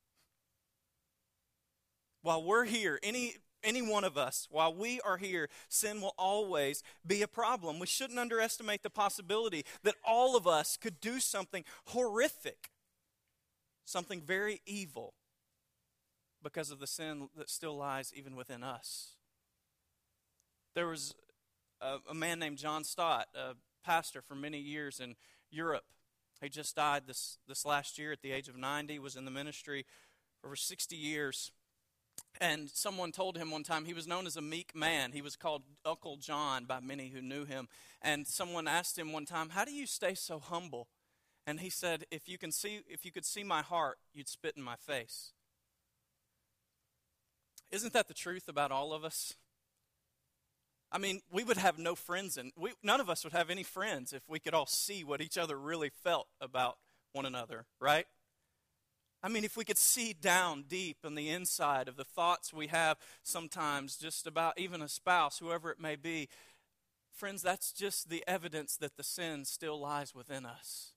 While 2.22 2.42
we're 2.42 2.64
here, 2.64 2.98
any 3.02 3.36
any 3.62 3.82
one 3.82 4.04
of 4.04 4.16
us, 4.16 4.46
while 4.50 4.74
we 4.74 5.00
are 5.00 5.16
here, 5.16 5.48
sin 5.68 6.00
will 6.00 6.14
always 6.18 6.82
be 7.06 7.22
a 7.22 7.28
problem. 7.28 7.78
We 7.78 7.86
shouldn't 7.86 8.18
underestimate 8.18 8.82
the 8.82 8.90
possibility 8.90 9.64
that 9.82 9.96
all 10.06 10.36
of 10.36 10.46
us 10.46 10.76
could 10.76 11.00
do 11.00 11.20
something 11.20 11.64
horrific, 11.86 12.70
something 13.84 14.20
very 14.20 14.60
evil, 14.66 15.14
because 16.42 16.70
of 16.70 16.78
the 16.78 16.86
sin 16.86 17.28
that 17.36 17.50
still 17.50 17.76
lies 17.76 18.12
even 18.14 18.36
within 18.36 18.62
us. 18.62 19.16
There 20.74 20.86
was 20.86 21.14
a, 21.80 21.96
a 22.10 22.14
man 22.14 22.38
named 22.38 22.58
John 22.58 22.84
Stott, 22.84 23.26
a 23.34 23.54
pastor 23.84 24.22
for 24.22 24.34
many 24.34 24.58
years 24.58 25.00
in 25.00 25.16
Europe. 25.50 25.84
He 26.40 26.48
just 26.48 26.76
died 26.76 27.02
this, 27.06 27.38
this 27.48 27.64
last 27.64 27.98
year 27.98 28.12
at 28.12 28.22
the 28.22 28.30
age 28.30 28.48
of 28.48 28.56
90, 28.56 28.98
was 29.00 29.16
in 29.16 29.24
the 29.24 29.30
ministry 29.30 29.84
for 30.40 30.48
over 30.48 30.56
60 30.56 30.94
years. 30.94 31.50
And 32.40 32.70
someone 32.70 33.10
told 33.10 33.36
him 33.36 33.50
one 33.50 33.64
time 33.64 33.84
he 33.84 33.94
was 33.94 34.06
known 34.06 34.26
as 34.26 34.36
a 34.36 34.40
meek 34.40 34.74
man. 34.74 35.12
He 35.12 35.22
was 35.22 35.34
called 35.34 35.64
Uncle 35.84 36.16
John 36.16 36.66
by 36.66 36.78
many 36.78 37.08
who 37.08 37.20
knew 37.20 37.44
him. 37.44 37.68
And 38.00 38.28
someone 38.28 38.68
asked 38.68 38.96
him 38.96 39.12
one 39.12 39.26
time, 39.26 39.50
"How 39.50 39.64
do 39.64 39.72
you 39.72 39.86
stay 39.86 40.14
so 40.14 40.38
humble?" 40.38 40.88
And 41.46 41.60
he 41.60 41.70
said, 41.70 42.06
"If 42.10 42.28
you 42.28 42.38
can 42.38 42.52
see 42.52 42.84
if 42.86 43.04
you 43.04 43.10
could 43.10 43.24
see 43.24 43.42
my 43.42 43.62
heart, 43.62 43.98
you'd 44.12 44.28
spit 44.28 44.56
in 44.56 44.62
my 44.62 44.76
face." 44.76 45.32
Isn't 47.70 47.92
that 47.92 48.08
the 48.08 48.14
truth 48.14 48.48
about 48.48 48.70
all 48.70 48.92
of 48.92 49.04
us? 49.04 49.34
I 50.90 50.98
mean, 50.98 51.22
we 51.30 51.44
would 51.44 51.58
have 51.58 51.78
no 51.78 51.94
friends, 51.94 52.38
and 52.38 52.52
we, 52.56 52.72
none 52.82 53.00
of 53.00 53.10
us 53.10 53.24
would 53.24 53.34
have 53.34 53.50
any 53.50 53.62
friends 53.62 54.12
if 54.12 54.26
we 54.28 54.38
could 54.38 54.54
all 54.54 54.64
see 54.64 55.04
what 55.04 55.20
each 55.20 55.36
other 55.36 55.58
really 55.58 55.90
felt 55.90 56.28
about 56.40 56.78
one 57.12 57.26
another, 57.26 57.66
right? 57.78 58.06
I 59.22 59.28
mean, 59.28 59.42
if 59.44 59.56
we 59.56 59.64
could 59.64 59.78
see 59.78 60.12
down 60.12 60.64
deep 60.68 60.98
in 61.04 61.16
the 61.16 61.28
inside 61.28 61.88
of 61.88 61.96
the 61.96 62.04
thoughts 62.04 62.52
we 62.52 62.68
have 62.68 62.98
sometimes 63.24 63.96
just 63.96 64.26
about 64.26 64.58
even 64.58 64.80
a 64.80 64.88
spouse, 64.88 65.38
whoever 65.38 65.70
it 65.70 65.80
may 65.80 65.96
be, 65.96 66.28
friends, 67.12 67.42
that's 67.42 67.72
just 67.72 68.10
the 68.10 68.22
evidence 68.28 68.76
that 68.76 68.96
the 68.96 69.02
sin 69.02 69.44
still 69.44 69.80
lies 69.80 70.14
within 70.14 70.46
us. 70.46 70.92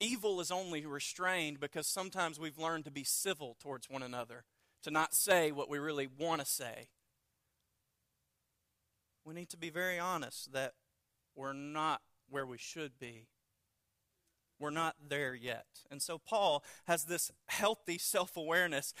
Evil 0.00 0.40
is 0.40 0.50
only 0.50 0.86
restrained 0.86 1.60
because 1.60 1.86
sometimes 1.86 2.40
we've 2.40 2.58
learned 2.58 2.86
to 2.86 2.90
be 2.90 3.04
civil 3.04 3.56
towards 3.60 3.90
one 3.90 4.02
another, 4.02 4.44
to 4.82 4.90
not 4.90 5.12
say 5.12 5.52
what 5.52 5.68
we 5.68 5.78
really 5.78 6.06
want 6.06 6.40
to 6.40 6.46
say. 6.46 6.88
We 9.26 9.34
need 9.34 9.50
to 9.50 9.58
be 9.58 9.68
very 9.68 9.98
honest 9.98 10.52
that 10.54 10.72
we're 11.36 11.52
not 11.52 12.00
where 12.30 12.46
we 12.46 12.56
should 12.56 12.98
be 12.98 13.26
we're 14.60 14.70
not 14.70 14.94
there 15.08 15.34
yet. 15.34 15.66
And 15.90 16.00
so 16.00 16.18
Paul 16.18 16.62
has 16.86 17.04
this 17.04 17.32
healthy 17.48 17.98
self 17.98 18.36
awareness. 18.36 18.94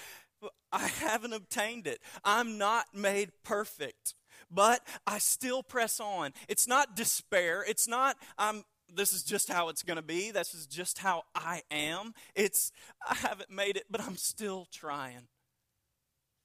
I 0.72 0.88
haven't 0.88 1.34
obtained 1.34 1.86
it. 1.86 2.00
I'm 2.24 2.56
not 2.56 2.86
made 2.94 3.30
perfect, 3.44 4.14
but 4.50 4.80
I 5.06 5.18
still 5.18 5.62
press 5.62 6.00
on. 6.00 6.32
It's 6.48 6.66
not 6.66 6.96
despair. 6.96 7.62
It's 7.68 7.86
not, 7.86 8.16
I'm, 8.38 8.64
this 8.92 9.12
is 9.12 9.22
just 9.22 9.52
how 9.52 9.68
it's 9.68 9.82
going 9.82 9.98
to 9.98 10.02
be. 10.02 10.30
This 10.30 10.54
is 10.54 10.66
just 10.66 10.98
how 10.98 11.24
I 11.34 11.62
am. 11.70 12.14
It's, 12.34 12.72
I 13.06 13.16
haven't 13.16 13.50
made 13.50 13.76
it, 13.76 13.84
but 13.90 14.00
I'm 14.00 14.16
still 14.16 14.66
trying. 14.72 15.28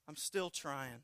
I'm 0.08 0.18
still 0.18 0.50
trying. 0.50 1.04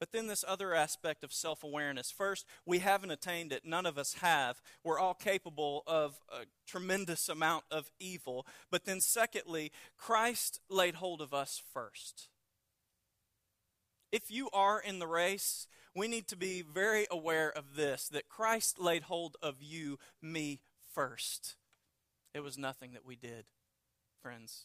But 0.00 0.12
then 0.12 0.28
this 0.28 0.46
other 0.48 0.74
aspect 0.74 1.22
of 1.22 1.32
self 1.32 1.62
awareness. 1.62 2.10
First, 2.10 2.46
we 2.64 2.78
haven't 2.78 3.10
attained 3.10 3.52
it. 3.52 3.66
None 3.66 3.84
of 3.84 3.98
us 3.98 4.14
have. 4.14 4.62
We're 4.82 4.98
all 4.98 5.14
capable 5.14 5.82
of 5.86 6.18
a 6.32 6.46
tremendous 6.66 7.28
amount 7.28 7.64
of 7.70 7.90
evil. 8.00 8.46
But 8.70 8.86
then, 8.86 9.02
secondly, 9.02 9.70
Christ 9.98 10.60
laid 10.70 10.96
hold 10.96 11.20
of 11.20 11.34
us 11.34 11.62
first. 11.72 12.28
If 14.10 14.30
you 14.30 14.48
are 14.54 14.80
in 14.80 14.98
the 14.98 15.06
race, 15.06 15.68
we 15.94 16.08
need 16.08 16.26
to 16.28 16.36
be 16.36 16.62
very 16.62 17.06
aware 17.10 17.50
of 17.50 17.76
this 17.76 18.08
that 18.08 18.28
Christ 18.28 18.80
laid 18.80 19.04
hold 19.04 19.36
of 19.42 19.56
you, 19.60 19.98
me, 20.22 20.62
first. 20.94 21.56
It 22.32 22.40
was 22.40 22.56
nothing 22.56 22.92
that 22.92 23.04
we 23.04 23.16
did, 23.16 23.44
friends. 24.22 24.64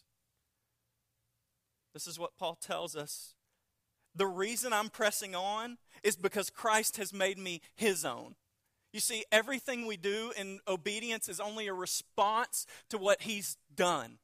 This 1.93 2.07
is 2.07 2.17
what 2.17 2.37
Paul 2.37 2.55
tells 2.55 2.95
us 2.95 3.33
the 4.15 4.27
reason 4.27 4.73
I'm 4.73 4.89
pressing 4.89 5.35
on 5.35 5.77
is 6.03 6.15
because 6.15 6.49
Christ 6.49 6.97
has 6.97 7.13
made 7.13 7.37
me 7.37 7.61
his 7.75 8.05
own. 8.05 8.35
You 8.93 8.99
see, 9.01 9.25
everything 9.31 9.85
we 9.85 9.97
do 9.97 10.31
in 10.37 10.59
obedience 10.67 11.27
is 11.27 11.39
only 11.39 11.67
a 11.67 11.73
response 11.73 12.65
to 12.89 12.97
what 12.97 13.23
he's 13.23 13.57
done. 13.75 14.19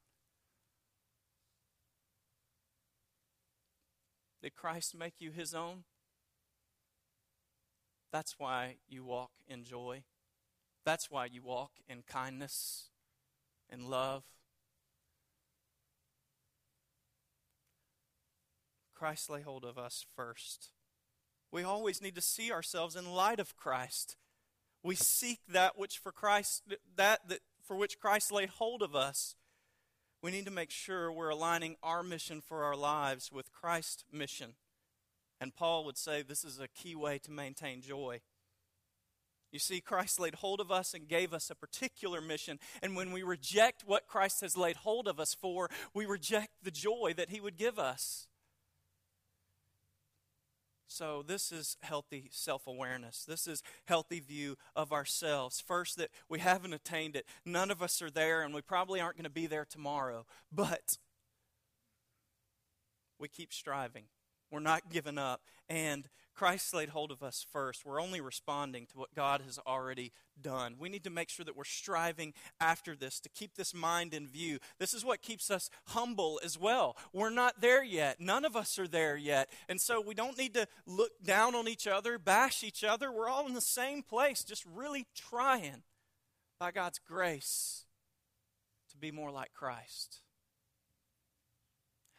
Did 4.41 4.55
Christ 4.55 4.95
make 4.97 5.15
you 5.19 5.31
his 5.31 5.53
own? 5.53 5.83
That's 8.11 8.39
why 8.39 8.77
you 8.87 9.03
walk 9.03 9.31
in 9.47 9.63
joy. 9.63 10.03
That's 10.85 11.11
why 11.11 11.25
you 11.25 11.41
walk 11.41 11.71
in 11.87 12.03
kindness 12.07 12.89
and 13.69 13.89
love 13.89 14.23
Christ 19.01 19.31
lay 19.31 19.41
hold 19.41 19.65
of 19.65 19.79
us 19.79 20.05
first. 20.15 20.69
We 21.51 21.63
always 21.63 22.03
need 22.03 22.13
to 22.13 22.21
see 22.21 22.51
ourselves 22.51 22.95
in 22.95 23.11
light 23.11 23.39
of 23.39 23.57
Christ. 23.57 24.15
We 24.83 24.93
seek 24.93 25.39
that 25.51 25.75
which 25.75 25.97
for 25.97 26.11
Christ 26.11 26.61
that, 26.95 27.27
that 27.27 27.39
for 27.65 27.75
which 27.75 27.97
Christ 27.97 28.31
laid 28.31 28.49
hold 28.49 28.83
of 28.83 28.95
us. 28.95 29.33
We 30.21 30.29
need 30.29 30.45
to 30.45 30.51
make 30.51 30.69
sure 30.69 31.11
we're 31.11 31.29
aligning 31.29 31.77
our 31.81 32.03
mission 32.03 32.41
for 32.41 32.63
our 32.63 32.75
lives 32.75 33.31
with 33.31 33.51
Christ's 33.51 34.05
mission. 34.13 34.53
And 35.39 35.55
Paul 35.55 35.83
would 35.85 35.97
say 35.97 36.21
this 36.21 36.43
is 36.43 36.59
a 36.59 36.67
key 36.67 36.93
way 36.93 37.17
to 37.23 37.31
maintain 37.31 37.81
joy. 37.81 38.21
You 39.51 39.57
see, 39.57 39.81
Christ 39.81 40.19
laid 40.19 40.35
hold 40.35 40.59
of 40.59 40.71
us 40.71 40.93
and 40.93 41.07
gave 41.07 41.33
us 41.33 41.49
a 41.49 41.55
particular 41.55 42.21
mission. 42.21 42.59
And 42.83 42.95
when 42.95 43.11
we 43.11 43.23
reject 43.23 43.81
what 43.83 44.05
Christ 44.05 44.41
has 44.41 44.55
laid 44.55 44.75
hold 44.75 45.07
of 45.07 45.19
us 45.19 45.33
for, 45.33 45.71
we 45.91 46.05
reject 46.05 46.49
the 46.61 46.69
joy 46.69 47.15
that 47.17 47.31
He 47.31 47.41
would 47.41 47.57
give 47.57 47.79
us. 47.79 48.27
So, 50.93 51.23
this 51.25 51.53
is 51.53 51.77
healthy 51.79 52.27
self 52.31 52.67
awareness. 52.67 53.23
This 53.23 53.47
is 53.47 53.63
healthy 53.85 54.19
view 54.19 54.57
of 54.75 54.91
ourselves. 54.91 55.61
First, 55.61 55.95
that 55.95 56.09
we 56.27 56.39
haven't 56.39 56.73
attained 56.73 57.15
it. 57.15 57.25
None 57.45 57.71
of 57.71 57.81
us 57.81 58.01
are 58.01 58.11
there, 58.11 58.41
and 58.41 58.53
we 58.53 58.61
probably 58.61 58.99
aren't 58.99 59.15
going 59.15 59.23
to 59.23 59.29
be 59.29 59.47
there 59.47 59.63
tomorrow. 59.63 60.25
But 60.51 60.97
we 63.17 63.29
keep 63.29 63.53
striving. 63.53 64.03
We're 64.51 64.59
not 64.59 64.89
giving 64.91 65.17
up. 65.17 65.41
And 65.69 66.07
Christ 66.33 66.73
laid 66.73 66.89
hold 66.89 67.11
of 67.11 67.21
us 67.21 67.45
first. 67.51 67.85
We're 67.85 68.01
only 68.01 68.21
responding 68.21 68.85
to 68.87 68.97
what 68.97 69.13
God 69.13 69.41
has 69.45 69.59
already 69.65 70.11
done. 70.41 70.75
We 70.79 70.89
need 70.89 71.03
to 71.03 71.09
make 71.09 71.29
sure 71.29 71.45
that 71.45 71.55
we're 71.55 71.63
striving 71.63 72.33
after 72.59 72.95
this 72.95 73.19
to 73.21 73.29
keep 73.29 73.55
this 73.55 73.73
mind 73.73 74.13
in 74.13 74.27
view. 74.27 74.59
This 74.79 74.93
is 74.93 75.05
what 75.05 75.21
keeps 75.21 75.51
us 75.51 75.69
humble 75.87 76.39
as 76.43 76.57
well. 76.57 76.97
We're 77.13 77.29
not 77.29 77.61
there 77.61 77.83
yet. 77.83 78.19
None 78.19 78.45
of 78.45 78.55
us 78.55 78.79
are 78.79 78.87
there 78.87 79.17
yet. 79.17 79.49
And 79.69 79.79
so 79.79 80.01
we 80.01 80.13
don't 80.13 80.37
need 80.37 80.53
to 80.55 80.67
look 80.85 81.11
down 81.23 81.53
on 81.53 81.67
each 81.67 81.85
other, 81.87 82.17
bash 82.17 82.63
each 82.63 82.83
other. 82.83 83.11
We're 83.11 83.29
all 83.29 83.47
in 83.47 83.53
the 83.53 83.61
same 83.61 84.01
place, 84.01 84.43
just 84.43 84.65
really 84.65 85.07
trying 85.15 85.83
by 86.59 86.71
God's 86.71 86.99
grace 86.99 87.85
to 88.91 88.97
be 88.97 89.11
more 89.11 89.31
like 89.31 89.53
Christ. 89.53 90.21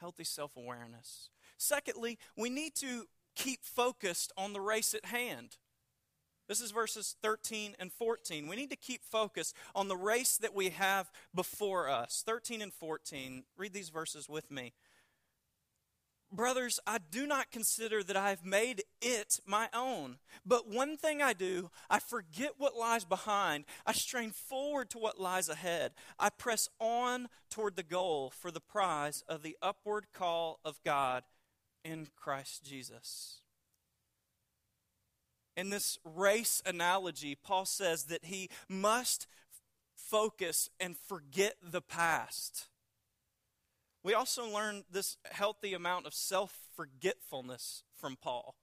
Healthy 0.00 0.24
self 0.24 0.56
awareness. 0.56 1.30
Secondly, 1.62 2.18
we 2.36 2.50
need 2.50 2.74
to 2.76 3.06
keep 3.36 3.64
focused 3.64 4.32
on 4.36 4.52
the 4.52 4.60
race 4.60 4.94
at 4.94 5.04
hand. 5.06 5.58
This 6.48 6.60
is 6.60 6.72
verses 6.72 7.14
13 7.22 7.76
and 7.78 7.92
14. 7.92 8.48
We 8.48 8.56
need 8.56 8.70
to 8.70 8.76
keep 8.76 9.04
focused 9.04 9.54
on 9.72 9.86
the 9.86 9.96
race 9.96 10.36
that 10.38 10.56
we 10.56 10.70
have 10.70 11.12
before 11.32 11.88
us. 11.88 12.24
13 12.26 12.62
and 12.62 12.74
14. 12.74 13.44
Read 13.56 13.72
these 13.72 13.90
verses 13.90 14.28
with 14.28 14.50
me. 14.50 14.72
Brothers, 16.32 16.80
I 16.84 16.98
do 16.98 17.26
not 17.28 17.52
consider 17.52 18.02
that 18.02 18.16
I 18.16 18.30
have 18.30 18.44
made 18.44 18.82
it 19.00 19.38
my 19.46 19.68
own. 19.72 20.16
But 20.44 20.68
one 20.68 20.96
thing 20.96 21.22
I 21.22 21.32
do, 21.32 21.70
I 21.88 22.00
forget 22.00 22.54
what 22.58 22.76
lies 22.76 23.04
behind. 23.04 23.66
I 23.86 23.92
strain 23.92 24.32
forward 24.32 24.90
to 24.90 24.98
what 24.98 25.20
lies 25.20 25.48
ahead. 25.48 25.92
I 26.18 26.30
press 26.30 26.68
on 26.80 27.28
toward 27.50 27.76
the 27.76 27.82
goal 27.84 28.30
for 28.30 28.50
the 28.50 28.60
prize 28.60 29.22
of 29.28 29.42
the 29.42 29.56
upward 29.62 30.06
call 30.12 30.58
of 30.64 30.82
God 30.84 31.22
in 31.84 32.08
Christ 32.16 32.64
Jesus. 32.64 33.40
In 35.56 35.70
this 35.70 35.98
race 36.04 36.62
analogy, 36.64 37.34
Paul 37.34 37.66
says 37.66 38.04
that 38.04 38.26
he 38.26 38.48
must 38.68 39.26
focus 39.94 40.70
and 40.80 40.96
forget 40.96 41.56
the 41.62 41.82
past. 41.82 42.68
We 44.02 44.14
also 44.14 44.48
learn 44.48 44.84
this 44.90 45.16
healthy 45.30 45.74
amount 45.74 46.06
of 46.06 46.14
self 46.14 46.58
forgetfulness 46.74 47.84
from 47.94 48.16
Paul. 48.16 48.56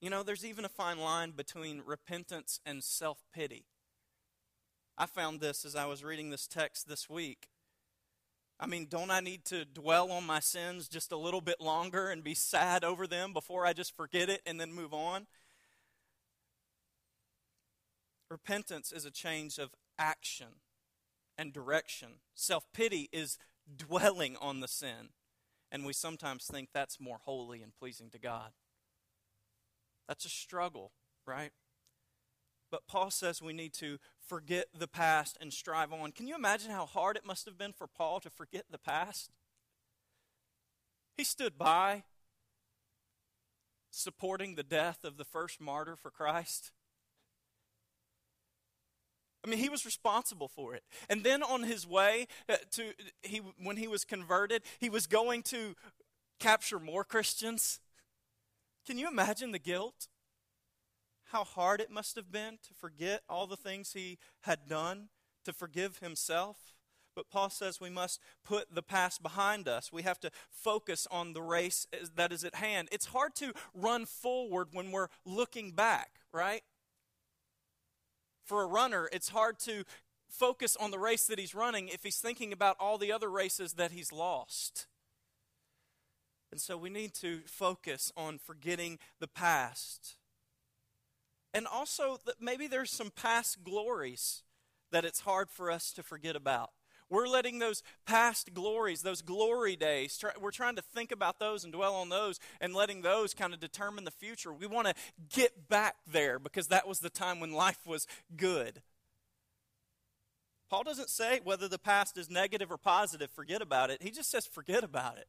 You 0.00 0.10
know, 0.10 0.22
there's 0.22 0.44
even 0.44 0.64
a 0.64 0.68
fine 0.68 0.98
line 0.98 1.32
between 1.32 1.82
repentance 1.84 2.60
and 2.64 2.84
self 2.84 3.24
pity. 3.34 3.66
I 4.96 5.06
found 5.06 5.40
this 5.40 5.64
as 5.64 5.74
I 5.74 5.86
was 5.86 6.04
reading 6.04 6.30
this 6.30 6.46
text 6.46 6.88
this 6.88 7.08
week. 7.08 7.48
I 8.60 8.66
mean, 8.66 8.86
don't 8.90 9.10
I 9.10 9.20
need 9.20 9.44
to 9.46 9.64
dwell 9.64 10.10
on 10.10 10.26
my 10.26 10.40
sins 10.40 10.88
just 10.88 11.12
a 11.12 11.16
little 11.16 11.40
bit 11.40 11.60
longer 11.60 12.08
and 12.08 12.24
be 12.24 12.34
sad 12.34 12.82
over 12.82 13.06
them 13.06 13.32
before 13.32 13.64
I 13.64 13.72
just 13.72 13.96
forget 13.96 14.28
it 14.28 14.42
and 14.44 14.60
then 14.60 14.72
move 14.72 14.92
on? 14.92 15.26
Repentance 18.30 18.92
is 18.92 19.04
a 19.04 19.10
change 19.10 19.58
of 19.58 19.70
action 19.98 20.60
and 21.36 21.52
direction. 21.52 22.20
Self 22.34 22.66
pity 22.72 23.08
is 23.12 23.38
dwelling 23.74 24.36
on 24.40 24.60
the 24.60 24.68
sin. 24.68 25.10
And 25.70 25.84
we 25.84 25.92
sometimes 25.92 26.46
think 26.46 26.70
that's 26.72 27.00
more 27.00 27.18
holy 27.24 27.62
and 27.62 27.74
pleasing 27.74 28.10
to 28.10 28.18
God. 28.18 28.52
That's 30.08 30.24
a 30.24 30.30
struggle, 30.30 30.92
right? 31.26 31.52
But 32.70 32.86
Paul 32.86 33.10
says 33.10 33.40
we 33.40 33.52
need 33.52 33.72
to 33.74 33.98
forget 34.20 34.66
the 34.76 34.88
past 34.88 35.38
and 35.40 35.52
strive 35.52 35.92
on. 35.92 36.12
Can 36.12 36.26
you 36.26 36.34
imagine 36.34 36.70
how 36.70 36.86
hard 36.86 37.16
it 37.16 37.26
must 37.26 37.46
have 37.46 37.56
been 37.56 37.72
for 37.72 37.86
Paul 37.86 38.20
to 38.20 38.30
forget 38.30 38.64
the 38.70 38.78
past? 38.78 39.30
He 41.16 41.24
stood 41.24 41.58
by 41.58 42.04
supporting 43.90 44.54
the 44.54 44.62
death 44.62 45.04
of 45.04 45.16
the 45.16 45.24
first 45.24 45.60
martyr 45.60 45.96
for 45.96 46.10
Christ. 46.10 46.72
I 49.44 49.48
mean, 49.48 49.58
he 49.58 49.68
was 49.68 49.84
responsible 49.84 50.48
for 50.48 50.74
it. 50.74 50.82
And 51.08 51.24
then 51.24 51.42
on 51.42 51.62
his 51.62 51.86
way 51.86 52.26
uh, 52.48 52.56
to 52.72 52.92
he 53.22 53.38
when 53.38 53.76
he 53.76 53.88
was 53.88 54.04
converted, 54.04 54.62
he 54.78 54.90
was 54.90 55.06
going 55.06 55.42
to 55.44 55.74
capture 56.38 56.78
more 56.78 57.04
Christians. 57.04 57.80
Can 58.86 58.98
you 58.98 59.08
imagine 59.08 59.52
the 59.52 59.58
guilt? 59.58 60.08
How 61.28 61.44
hard 61.44 61.80
it 61.80 61.90
must 61.90 62.16
have 62.16 62.32
been 62.32 62.58
to 62.66 62.74
forget 62.74 63.22
all 63.28 63.46
the 63.46 63.56
things 63.56 63.92
he 63.92 64.18
had 64.42 64.68
done, 64.68 65.08
to 65.44 65.52
forgive 65.52 65.98
himself. 65.98 66.74
But 67.14 67.30
Paul 67.30 67.50
says 67.50 67.80
we 67.80 67.90
must 67.90 68.20
put 68.44 68.74
the 68.74 68.82
past 68.82 69.22
behind 69.22 69.66
us. 69.66 69.92
We 69.92 70.02
have 70.02 70.20
to 70.20 70.30
focus 70.50 71.06
on 71.10 71.32
the 71.32 71.42
race 71.42 71.86
that 72.14 72.32
is 72.32 72.44
at 72.44 72.54
hand. 72.54 72.88
It's 72.92 73.06
hard 73.06 73.34
to 73.36 73.52
run 73.74 74.06
forward 74.06 74.68
when 74.72 74.92
we're 74.92 75.08
looking 75.24 75.72
back, 75.72 76.20
right? 76.32 76.62
For 78.44 78.62
a 78.62 78.66
runner, 78.66 79.08
it's 79.12 79.30
hard 79.30 79.58
to 79.60 79.84
focus 80.28 80.76
on 80.76 80.90
the 80.90 80.98
race 80.98 81.26
that 81.26 81.38
he's 81.38 81.54
running 81.54 81.88
if 81.88 82.04
he's 82.04 82.18
thinking 82.18 82.52
about 82.52 82.76
all 82.78 82.98
the 82.98 83.10
other 83.10 83.30
races 83.30 83.74
that 83.74 83.92
he's 83.92 84.12
lost. 84.12 84.86
And 86.50 86.60
so 86.60 86.76
we 86.76 86.88
need 86.88 87.14
to 87.14 87.40
focus 87.46 88.12
on 88.16 88.38
forgetting 88.38 88.98
the 89.20 89.28
past 89.28 90.16
and 91.54 91.66
also 91.66 92.18
that 92.26 92.40
maybe 92.40 92.66
there's 92.66 92.90
some 92.90 93.10
past 93.10 93.64
glories 93.64 94.42
that 94.90 95.04
it's 95.04 95.20
hard 95.20 95.50
for 95.50 95.70
us 95.70 95.92
to 95.92 96.02
forget 96.02 96.36
about. 96.36 96.70
We're 97.10 97.26
letting 97.26 97.58
those 97.58 97.82
past 98.06 98.52
glories, 98.52 99.00
those 99.00 99.22
glory 99.22 99.76
days, 99.76 100.18
try, 100.18 100.32
we're 100.38 100.50
trying 100.50 100.76
to 100.76 100.82
think 100.82 101.10
about 101.10 101.38
those 101.38 101.64
and 101.64 101.72
dwell 101.72 101.94
on 101.94 102.10
those 102.10 102.38
and 102.60 102.74
letting 102.74 103.00
those 103.00 103.32
kind 103.32 103.54
of 103.54 103.60
determine 103.60 104.04
the 104.04 104.10
future. 104.10 104.52
We 104.52 104.66
want 104.66 104.88
to 104.88 104.94
get 105.34 105.68
back 105.68 105.96
there 106.06 106.38
because 106.38 106.68
that 106.68 106.86
was 106.86 106.98
the 106.98 107.08
time 107.08 107.40
when 107.40 107.52
life 107.52 107.86
was 107.86 108.06
good. 108.36 108.82
Paul 110.68 110.84
doesn't 110.84 111.08
say 111.08 111.40
whether 111.42 111.66
the 111.66 111.78
past 111.78 112.18
is 112.18 112.28
negative 112.28 112.70
or 112.70 112.76
positive, 112.76 113.30
forget 113.30 113.62
about 113.62 113.88
it. 113.88 114.02
He 114.02 114.10
just 114.10 114.30
says 114.30 114.46
forget 114.46 114.84
about 114.84 115.16
it 115.16 115.28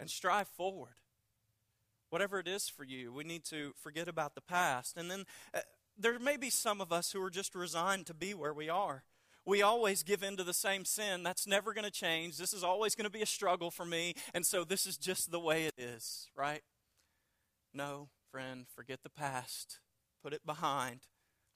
and 0.00 0.08
strive 0.08 0.48
forward 0.48 0.94
whatever 2.14 2.38
it 2.38 2.46
is 2.46 2.68
for 2.68 2.84
you, 2.84 3.12
we 3.12 3.24
need 3.24 3.42
to 3.42 3.72
forget 3.76 4.06
about 4.06 4.36
the 4.36 4.40
past. 4.40 4.96
And 4.96 5.10
then 5.10 5.24
uh, 5.52 5.58
there 5.98 6.16
may 6.20 6.36
be 6.36 6.48
some 6.48 6.80
of 6.80 6.92
us 6.92 7.10
who 7.10 7.20
are 7.20 7.28
just 7.28 7.56
resigned 7.56 8.06
to 8.06 8.14
be 8.14 8.34
where 8.34 8.54
we 8.54 8.68
are. 8.68 9.02
We 9.44 9.62
always 9.62 10.04
give 10.04 10.22
in 10.22 10.36
to 10.36 10.44
the 10.44 10.54
same 10.54 10.84
sin. 10.84 11.24
That's 11.24 11.44
never 11.44 11.74
going 11.74 11.84
to 11.84 11.90
change. 11.90 12.38
This 12.38 12.54
is 12.54 12.62
always 12.62 12.94
going 12.94 13.06
to 13.06 13.10
be 13.10 13.22
a 13.22 13.26
struggle 13.26 13.72
for 13.72 13.84
me. 13.84 14.14
And 14.32 14.46
so 14.46 14.62
this 14.62 14.86
is 14.86 14.96
just 14.96 15.32
the 15.32 15.40
way 15.40 15.64
it 15.64 15.74
is, 15.76 16.28
right? 16.36 16.62
No, 17.74 18.10
friend, 18.30 18.66
forget 18.72 19.00
the 19.02 19.10
past. 19.10 19.80
Put 20.22 20.32
it 20.32 20.46
behind. 20.46 21.00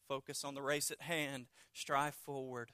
Focus 0.08 0.42
on 0.42 0.54
the 0.54 0.62
race 0.62 0.90
at 0.90 1.02
hand. 1.02 1.46
Strive 1.72 2.16
forward. 2.16 2.72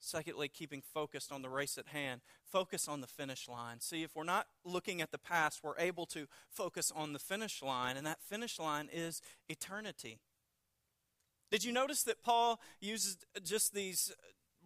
Secondly, 0.00 0.48
keeping 0.48 0.80
focused 0.80 1.32
on 1.32 1.42
the 1.42 1.48
race 1.48 1.76
at 1.76 1.88
hand. 1.88 2.20
Focus 2.44 2.86
on 2.86 3.00
the 3.00 3.06
finish 3.06 3.48
line. 3.48 3.80
See, 3.80 4.02
if 4.02 4.14
we're 4.14 4.24
not 4.24 4.46
looking 4.64 5.02
at 5.02 5.10
the 5.10 5.18
past, 5.18 5.60
we're 5.62 5.78
able 5.78 6.06
to 6.06 6.26
focus 6.50 6.92
on 6.94 7.12
the 7.12 7.18
finish 7.18 7.62
line, 7.62 7.96
and 7.96 8.06
that 8.06 8.22
finish 8.22 8.58
line 8.58 8.88
is 8.92 9.20
eternity. 9.48 10.20
Did 11.50 11.64
you 11.64 11.72
notice 11.72 12.02
that 12.04 12.22
Paul 12.22 12.60
uses 12.80 13.16
just 13.42 13.74
these 13.74 14.12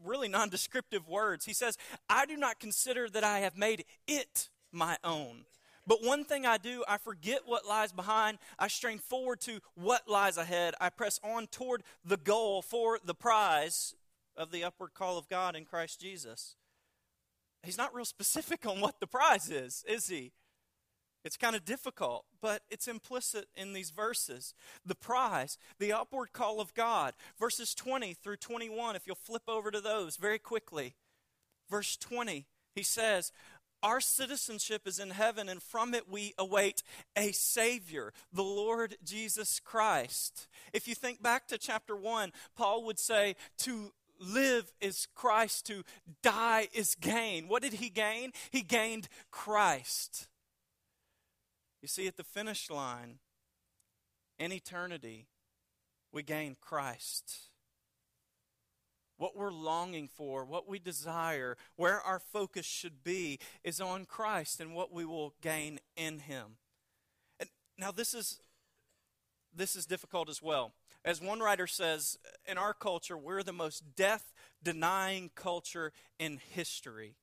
really 0.04 0.28
nondescriptive 0.28 1.08
words? 1.08 1.46
He 1.46 1.54
says, 1.54 1.78
I 2.08 2.26
do 2.26 2.36
not 2.36 2.60
consider 2.60 3.08
that 3.10 3.24
I 3.24 3.38
have 3.38 3.56
made 3.56 3.84
it 4.06 4.48
my 4.70 4.98
own. 5.02 5.44
But 5.86 6.04
one 6.04 6.24
thing 6.24 6.46
I 6.46 6.58
do, 6.58 6.84
I 6.88 6.98
forget 6.98 7.40
what 7.46 7.66
lies 7.66 7.92
behind. 7.92 8.38
I 8.58 8.68
strain 8.68 8.98
forward 8.98 9.40
to 9.42 9.60
what 9.74 10.08
lies 10.08 10.36
ahead. 10.36 10.74
I 10.80 10.90
press 10.90 11.18
on 11.24 11.48
toward 11.48 11.82
the 12.04 12.16
goal 12.16 12.62
for 12.62 13.00
the 13.04 13.14
prize 13.14 13.94
of 14.36 14.50
the 14.50 14.64
upward 14.64 14.94
call 14.94 15.18
of 15.18 15.28
God 15.28 15.56
in 15.56 15.64
Christ 15.64 16.00
Jesus. 16.00 16.56
He's 17.62 17.78
not 17.78 17.94
real 17.94 18.04
specific 18.04 18.66
on 18.66 18.80
what 18.80 18.98
the 19.00 19.06
prize 19.06 19.50
is, 19.50 19.84
is 19.88 20.08
he? 20.08 20.32
It's 21.24 21.36
kind 21.36 21.54
of 21.54 21.64
difficult, 21.64 22.24
but 22.40 22.62
it's 22.68 22.88
implicit 22.88 23.46
in 23.54 23.72
these 23.72 23.90
verses. 23.90 24.54
The 24.84 24.96
prize, 24.96 25.56
the 25.78 25.92
upward 25.92 26.32
call 26.32 26.60
of 26.60 26.74
God. 26.74 27.14
Verses 27.38 27.74
20 27.74 28.14
through 28.14 28.38
21, 28.38 28.96
if 28.96 29.06
you'll 29.06 29.14
flip 29.14 29.44
over 29.46 29.70
to 29.70 29.80
those 29.80 30.16
very 30.16 30.40
quickly. 30.40 30.96
Verse 31.70 31.96
20, 31.96 32.46
he 32.74 32.82
says, 32.82 33.30
Our 33.84 34.00
citizenship 34.00 34.82
is 34.84 34.98
in 34.98 35.10
heaven, 35.10 35.48
and 35.48 35.62
from 35.62 35.94
it 35.94 36.10
we 36.10 36.34
await 36.36 36.82
a 37.16 37.30
Savior, 37.30 38.12
the 38.32 38.42
Lord 38.42 38.96
Jesus 39.04 39.60
Christ. 39.60 40.48
If 40.72 40.88
you 40.88 40.96
think 40.96 41.22
back 41.22 41.46
to 41.48 41.58
chapter 41.58 41.94
1, 41.94 42.32
Paul 42.56 42.84
would 42.84 42.98
say, 42.98 43.36
To 43.58 43.92
live 44.18 44.72
is 44.80 45.06
Christ, 45.14 45.66
to 45.66 45.82
die 46.22 46.68
is 46.72 46.94
gain. 46.94 47.48
What 47.48 47.62
did 47.62 47.74
he 47.74 47.88
gain? 47.88 48.32
He 48.50 48.62
gained 48.62 49.08
Christ. 49.30 50.28
You 51.80 51.88
see, 51.88 52.06
at 52.06 52.16
the 52.16 52.24
finish 52.24 52.70
line, 52.70 53.18
in 54.38 54.52
eternity, 54.52 55.26
we 56.12 56.22
gain 56.22 56.56
Christ. 56.60 57.48
what 59.22 59.36
we're 59.36 59.52
longing 59.52 60.08
for, 60.08 60.44
what 60.44 60.68
we 60.68 60.80
desire, 60.80 61.56
where 61.76 62.00
our 62.00 62.18
focus 62.18 62.66
should 62.66 63.04
be 63.04 63.38
is 63.62 63.80
on 63.80 64.04
Christ 64.04 64.60
and 64.60 64.74
what 64.74 64.92
we 64.92 65.04
will 65.04 65.34
gain 65.40 65.78
in 65.96 66.18
him. 66.18 66.56
And 67.38 67.48
now 67.78 67.92
this 67.92 68.14
is 68.14 68.40
this 69.54 69.76
is 69.76 69.86
difficult 69.86 70.28
as 70.28 70.42
well. 70.42 70.72
As 71.04 71.20
one 71.20 71.40
writer 71.40 71.66
says, 71.66 72.16
in 72.46 72.58
our 72.58 72.74
culture, 72.74 73.18
we're 73.18 73.42
the 73.42 73.52
most 73.52 73.96
death 73.96 74.32
denying 74.62 75.30
culture 75.34 75.92
in 76.18 76.38
history. 76.54 77.16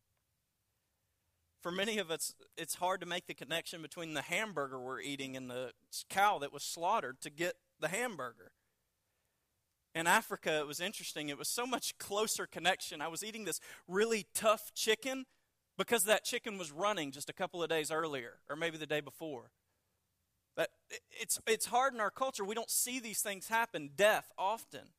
For 1.61 1.71
many 1.71 1.97
of 1.97 2.11
us, 2.11 2.33
it's 2.57 2.75
hard 2.75 3.01
to 3.01 3.05
make 3.05 3.27
the 3.27 3.33
connection 3.33 3.81
between 3.81 4.13
the 4.13 4.21
hamburger 4.21 4.79
we're 4.79 5.01
eating 5.01 5.35
and 5.35 5.49
the 5.49 5.71
cow 6.09 6.39
that 6.39 6.53
was 6.53 6.63
slaughtered 6.63 7.21
to 7.21 7.29
get 7.29 7.55
the 7.79 7.89
hamburger. 7.89 8.51
In 9.95 10.07
Africa, 10.07 10.59
it 10.59 10.67
was 10.67 10.79
interesting. 10.79 11.29
It 11.29 11.37
was 11.37 11.47
so 11.47 11.65
much 11.65 11.97
closer 11.97 12.45
connection. 12.45 13.01
I 13.01 13.07
was 13.07 13.23
eating 13.23 13.45
this 13.45 13.59
really 13.87 14.27
tough 14.33 14.71
chicken 14.73 15.25
because 15.77 16.03
that 16.03 16.23
chicken 16.23 16.57
was 16.57 16.71
running 16.71 17.11
just 17.11 17.29
a 17.29 17.33
couple 17.33 17.63
of 17.63 17.69
days 17.69 17.91
earlier, 17.91 18.39
or 18.49 18.55
maybe 18.55 18.77
the 18.77 18.85
day 18.85 18.99
before. 19.01 19.51
That 20.59 20.71
it's, 21.21 21.39
it's 21.47 21.67
hard 21.67 21.93
in 21.93 22.01
our 22.01 22.11
culture. 22.11 22.43
We 22.43 22.53
don't 22.53 22.69
see 22.69 22.99
these 22.99 23.21
things 23.21 23.47
happen, 23.47 23.91
death 23.95 24.29
often. 24.37 24.89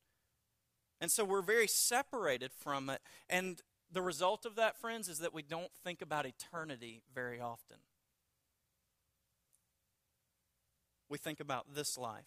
And 0.99 1.11
so 1.11 1.23
we're 1.23 1.43
very 1.43 1.67
separated 1.67 2.51
from 2.51 2.89
it. 2.89 2.99
And 3.29 3.61
the 3.91 4.01
result 4.01 4.43
of 4.47 4.55
that, 4.55 4.75
friends, 4.75 5.07
is 5.07 5.19
that 5.19 5.35
we 5.35 5.43
don't 5.43 5.71
think 5.83 6.01
about 6.01 6.25
eternity 6.25 7.03
very 7.13 7.39
often. 7.39 7.77
We 11.09 11.19
think 11.19 11.39
about 11.39 11.75
this 11.75 11.95
life. 11.95 12.25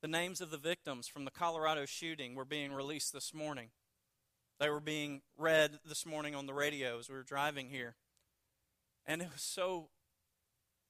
The 0.00 0.06
names 0.06 0.40
of 0.40 0.52
the 0.52 0.58
victims 0.58 1.08
from 1.08 1.24
the 1.24 1.32
Colorado 1.32 1.86
shooting 1.86 2.36
were 2.36 2.44
being 2.44 2.72
released 2.72 3.12
this 3.12 3.34
morning. 3.34 3.70
They 4.60 4.70
were 4.70 4.78
being 4.78 5.22
read 5.36 5.80
this 5.84 6.06
morning 6.06 6.36
on 6.36 6.46
the 6.46 6.54
radio 6.54 7.00
as 7.00 7.08
we 7.08 7.16
were 7.16 7.24
driving 7.24 7.68
here. 7.68 7.96
And 9.06 9.20
it 9.20 9.28
was 9.32 9.42
so 9.42 9.88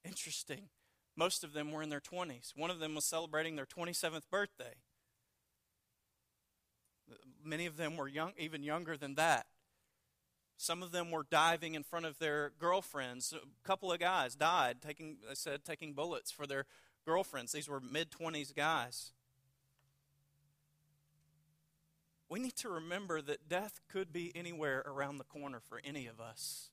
interesting. 0.05 0.68
Most 1.16 1.44
of 1.44 1.53
them 1.53 1.72
were 1.72 1.83
in 1.83 1.90
their 1.90 2.01
20s. 2.01 2.57
One 2.57 2.70
of 2.70 2.79
them 2.79 2.94
was 2.94 3.05
celebrating 3.05 3.57
their 3.57 3.66
27th 3.66 4.31
birthday. 4.31 4.75
Many 7.44 7.66
of 7.66 7.77
them 7.77 7.96
were 7.96 8.09
young, 8.09 8.33
even 8.38 8.62
younger 8.62 8.96
than 8.96 9.14
that. 9.16 9.46
Some 10.57 10.83
of 10.83 10.92
them 10.92 11.11
were 11.11 11.27
diving 11.29 11.75
in 11.75 11.83
front 11.83 12.07
of 12.07 12.18
their 12.18 12.53
girlfriends. 12.59 13.33
A 13.33 13.66
couple 13.66 13.92
of 13.92 13.98
guys 13.98 14.35
died, 14.35 14.81
taking, 14.81 15.16
they 15.29 15.35
said, 15.35 15.64
taking 15.64 15.92
bullets 15.92 16.31
for 16.31 16.46
their 16.46 16.66
girlfriends. 17.05 17.53
These 17.53 17.68
were 17.68 17.81
mid 17.81 18.11
20s 18.11 18.55
guys. 18.55 19.12
We 22.29 22.40
need 22.40 22.57
to 22.57 22.70
remember 22.70 23.20
that 23.20 23.48
death 23.48 23.81
could 23.90 24.12
be 24.12 24.33
anywhere 24.35 24.83
around 24.87 25.18
the 25.18 25.25
corner 25.25 25.61
for 25.61 25.83
any 25.85 26.07
of 26.07 26.18
us. 26.20 26.70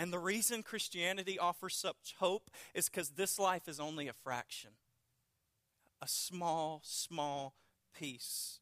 And 0.00 0.14
the 0.14 0.18
reason 0.18 0.62
Christianity 0.62 1.38
offers 1.38 1.76
such 1.76 2.14
hope 2.20 2.50
is 2.72 2.88
because 2.88 3.10
this 3.10 3.38
life 3.38 3.68
is 3.68 3.78
only 3.78 4.08
a 4.08 4.14
fraction, 4.14 4.70
a 6.00 6.08
small, 6.08 6.80
small 6.82 7.52
piece. 7.94 8.60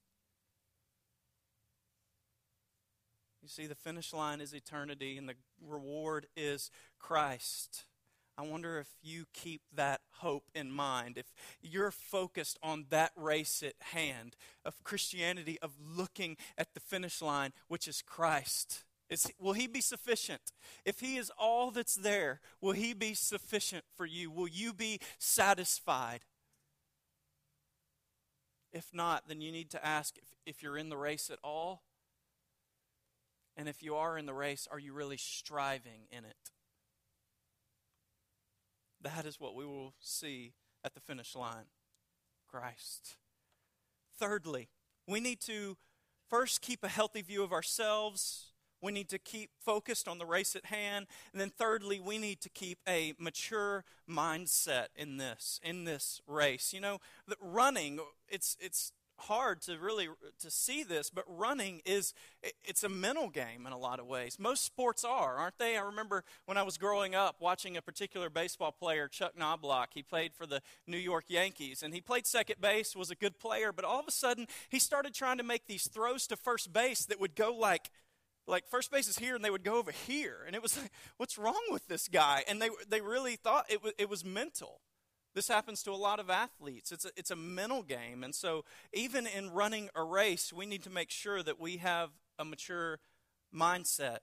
You 3.40 3.48
see, 3.48 3.68
the 3.68 3.76
finish 3.76 4.12
line 4.12 4.40
is 4.40 4.52
eternity, 4.52 5.16
and 5.16 5.28
the 5.28 5.36
reward 5.64 6.26
is 6.36 6.72
Christ. 6.98 7.84
I 8.36 8.42
wonder 8.42 8.80
if 8.80 8.88
you 9.00 9.26
keep 9.32 9.62
that 9.72 10.00
hope 10.14 10.50
in 10.56 10.72
mind, 10.72 11.18
if 11.18 11.32
you're 11.62 11.92
focused 11.92 12.58
on 12.64 12.86
that 12.90 13.12
race 13.14 13.62
at 13.62 13.74
hand 13.92 14.34
of 14.64 14.82
Christianity, 14.82 15.56
of 15.62 15.76
looking 15.80 16.36
at 16.56 16.74
the 16.74 16.80
finish 16.80 17.22
line, 17.22 17.52
which 17.68 17.86
is 17.86 18.02
Christ. 18.02 18.82
Is, 19.10 19.30
will 19.38 19.54
He 19.54 19.66
be 19.66 19.80
sufficient? 19.80 20.52
If 20.84 21.00
He 21.00 21.16
is 21.16 21.32
all 21.38 21.70
that's 21.70 21.94
there, 21.94 22.40
will 22.60 22.72
He 22.72 22.92
be 22.92 23.14
sufficient 23.14 23.84
for 23.96 24.06
you? 24.06 24.30
Will 24.30 24.48
you 24.48 24.72
be 24.72 25.00
satisfied? 25.18 26.20
If 28.72 28.92
not, 28.92 29.28
then 29.28 29.40
you 29.40 29.50
need 29.50 29.70
to 29.70 29.84
ask 29.84 30.16
if, 30.18 30.34
if 30.46 30.62
you're 30.62 30.76
in 30.76 30.90
the 30.90 30.96
race 30.96 31.30
at 31.30 31.38
all. 31.42 31.82
And 33.56 33.68
if 33.68 33.82
you 33.82 33.96
are 33.96 34.16
in 34.18 34.26
the 34.26 34.34
race, 34.34 34.68
are 34.70 34.78
you 34.78 34.92
really 34.92 35.16
striving 35.16 36.02
in 36.12 36.24
it? 36.24 36.52
That 39.00 39.26
is 39.26 39.40
what 39.40 39.54
we 39.54 39.64
will 39.64 39.94
see 40.00 40.52
at 40.84 40.94
the 40.94 41.00
finish 41.00 41.34
line 41.34 41.66
Christ. 42.48 43.16
Thirdly, 44.18 44.68
we 45.06 45.20
need 45.20 45.40
to 45.42 45.76
first 46.28 46.60
keep 46.60 46.84
a 46.84 46.88
healthy 46.88 47.22
view 47.22 47.42
of 47.42 47.52
ourselves. 47.52 48.47
We 48.80 48.92
need 48.92 49.08
to 49.10 49.18
keep 49.18 49.50
focused 49.60 50.08
on 50.08 50.18
the 50.18 50.26
race 50.26 50.56
at 50.56 50.66
hand. 50.66 51.06
And 51.32 51.40
then 51.40 51.50
thirdly, 51.50 52.00
we 52.00 52.18
need 52.18 52.40
to 52.42 52.48
keep 52.48 52.78
a 52.88 53.14
mature 53.18 53.84
mindset 54.08 54.86
in 54.96 55.16
this, 55.16 55.60
in 55.62 55.84
this 55.84 56.20
race. 56.26 56.72
You 56.72 56.80
know, 56.80 56.98
running, 57.40 58.00
it's 58.28 58.56
it's 58.60 58.92
hard 59.18 59.60
to 59.60 59.76
really 59.78 60.08
to 60.38 60.50
see 60.50 60.82
this 60.82 61.10
but 61.10 61.24
running 61.26 61.80
is 61.84 62.14
it's 62.64 62.84
a 62.84 62.88
mental 62.88 63.28
game 63.28 63.66
in 63.66 63.72
a 63.72 63.78
lot 63.78 63.98
of 63.98 64.06
ways 64.06 64.38
most 64.38 64.64
sports 64.64 65.04
are 65.04 65.36
aren't 65.36 65.58
they 65.58 65.76
i 65.76 65.80
remember 65.80 66.22
when 66.46 66.56
i 66.56 66.62
was 66.62 66.78
growing 66.78 67.14
up 67.14 67.36
watching 67.40 67.76
a 67.76 67.82
particular 67.82 68.30
baseball 68.30 68.70
player 68.70 69.08
chuck 69.08 69.32
knoblauch 69.36 69.88
he 69.92 70.02
played 70.02 70.32
for 70.32 70.46
the 70.46 70.62
new 70.86 70.96
york 70.96 71.24
yankees 71.28 71.82
and 71.82 71.92
he 71.92 72.00
played 72.00 72.26
second 72.26 72.60
base 72.60 72.94
was 72.94 73.10
a 73.10 73.16
good 73.16 73.38
player 73.38 73.72
but 73.72 73.84
all 73.84 73.98
of 73.98 74.06
a 74.06 74.12
sudden 74.12 74.46
he 74.68 74.78
started 74.78 75.12
trying 75.12 75.38
to 75.38 75.44
make 75.44 75.66
these 75.66 75.88
throws 75.88 76.26
to 76.26 76.36
first 76.36 76.72
base 76.72 77.04
that 77.04 77.20
would 77.20 77.34
go 77.34 77.52
like 77.52 77.90
like 78.48 78.66
first 78.66 78.90
base 78.90 79.08
is 79.08 79.18
here 79.18 79.36
and 79.36 79.44
they 79.44 79.50
would 79.50 79.64
go 79.64 79.76
over 79.76 79.92
here 79.92 80.38
and 80.46 80.56
it 80.56 80.62
was 80.62 80.76
like 80.76 80.90
what's 81.16 81.38
wrong 81.38 81.62
with 81.70 81.86
this 81.86 82.08
guy 82.08 82.42
and 82.48 82.60
they 82.60 82.70
they 82.88 83.00
really 83.00 83.36
thought 83.36 83.66
it 83.68 83.82
was, 83.82 83.92
it 83.98 84.08
was 84.08 84.24
mental 84.24 84.80
this 85.34 85.46
happens 85.46 85.84
to 85.84 85.92
a 85.92 85.92
lot 85.92 86.18
of 86.18 86.30
athletes. 86.30 86.90
It's 86.90 87.04
a, 87.04 87.10
it's 87.16 87.30
a 87.30 87.36
mental 87.36 87.84
game. 87.84 88.24
And 88.24 88.34
so, 88.34 88.64
even 88.92 89.24
in 89.24 89.50
running 89.50 89.88
a 89.94 90.02
race, 90.02 90.52
we 90.52 90.66
need 90.66 90.82
to 90.82 90.90
make 90.90 91.10
sure 91.10 91.44
that 91.44 91.60
we 91.60 91.76
have 91.76 92.10
a 92.40 92.44
mature 92.44 92.98
mindset. 93.54 94.18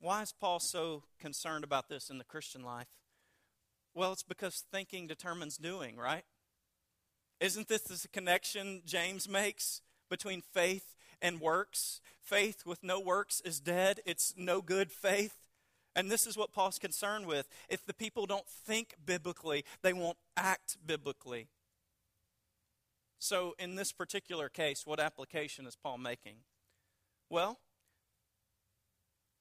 Why 0.00 0.20
is 0.20 0.32
Paul 0.32 0.60
so 0.60 1.04
concerned 1.18 1.64
about 1.64 1.88
this 1.88 2.10
in 2.10 2.18
the 2.18 2.24
Christian 2.24 2.62
life? 2.62 2.88
Well, 3.94 4.12
it's 4.12 4.22
because 4.22 4.64
thinking 4.70 5.06
determines 5.06 5.56
doing, 5.56 5.96
right? 5.96 6.24
Isn't 7.40 7.68
this 7.68 7.82
the 7.82 8.08
connection 8.08 8.82
James 8.84 9.28
makes 9.28 9.80
between 10.10 10.42
faith 10.42 10.93
and 11.24 11.40
works? 11.40 12.02
Faith 12.20 12.64
with 12.64 12.84
no 12.84 13.00
works 13.00 13.40
is 13.40 13.58
dead, 13.58 14.00
it's 14.04 14.34
no 14.36 14.60
good 14.60 14.92
faith. 14.92 15.48
And 15.96 16.10
this 16.10 16.26
is 16.26 16.36
what 16.36 16.52
Paul's 16.52 16.78
concerned 16.78 17.26
with. 17.26 17.48
If 17.68 17.86
the 17.86 17.94
people 17.94 18.26
don't 18.26 18.46
think 18.46 18.94
biblically, 19.04 19.64
they 19.82 19.92
won't 19.92 20.18
act 20.36 20.76
biblically. 20.84 21.48
So, 23.18 23.54
in 23.58 23.76
this 23.76 23.90
particular 23.92 24.48
case, 24.48 24.86
what 24.86 25.00
application 25.00 25.66
is 25.66 25.76
Paul 25.76 25.98
making? 25.98 26.34
Well, 27.30 27.58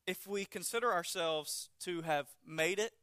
if 0.07 0.25
we 0.25 0.45
consider 0.45 0.93
ourselves 0.93 1.69
to 1.81 2.03
have 2.03 2.27
made 2.47 2.79
it, 2.79 2.93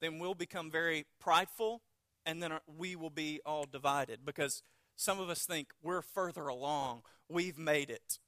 then 0.00 0.18
we'll 0.18 0.34
become 0.34 0.70
very 0.70 1.06
prideful 1.20 1.82
and 2.26 2.42
then 2.42 2.52
we 2.66 2.96
will 2.96 3.10
be 3.10 3.40
all 3.46 3.64
divided 3.70 4.20
because 4.24 4.62
some 4.96 5.20
of 5.20 5.30
us 5.30 5.44
think 5.44 5.68
we're 5.82 6.02
further 6.02 6.48
along, 6.48 7.02
we've 7.28 7.58
made 7.58 7.90
it, 7.90 8.18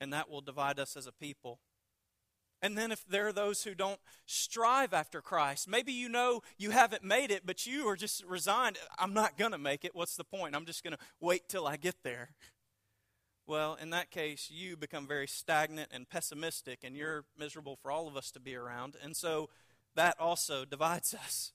and 0.00 0.12
that 0.12 0.30
will 0.30 0.40
divide 0.40 0.78
us 0.78 0.96
as 0.96 1.06
a 1.06 1.12
people. 1.12 1.60
And 2.60 2.76
then 2.76 2.90
if 2.90 3.06
there 3.06 3.28
are 3.28 3.32
those 3.32 3.62
who 3.62 3.74
don't 3.74 4.00
strive 4.26 4.92
after 4.92 5.20
Christ, 5.20 5.68
maybe 5.68 5.92
you 5.92 6.08
know 6.08 6.42
you 6.56 6.70
haven't 6.70 7.04
made 7.04 7.30
it, 7.30 7.42
but 7.46 7.66
you 7.66 7.88
are 7.88 7.96
just 7.96 8.24
resigned. 8.24 8.78
I'm 8.98 9.14
not 9.14 9.38
going 9.38 9.52
to 9.52 9.58
make 9.58 9.84
it. 9.84 9.94
What's 9.94 10.16
the 10.16 10.24
point? 10.24 10.56
I'm 10.56 10.66
just 10.66 10.82
going 10.82 10.94
to 10.94 10.98
wait 11.20 11.48
till 11.48 11.66
I 11.66 11.76
get 11.76 12.02
there. 12.02 12.30
Well, 13.46 13.78
in 13.80 13.90
that 13.90 14.10
case, 14.10 14.50
you 14.52 14.76
become 14.76 15.06
very 15.06 15.28
stagnant 15.28 15.90
and 15.92 16.08
pessimistic, 16.08 16.80
and 16.82 16.96
you're 16.96 17.24
miserable 17.38 17.78
for 17.80 17.90
all 17.90 18.08
of 18.08 18.16
us 18.16 18.30
to 18.32 18.40
be 18.40 18.54
around. 18.56 18.96
And 19.02 19.16
so 19.16 19.48
that 19.94 20.18
also 20.20 20.64
divides 20.64 21.14
us. 21.14 21.52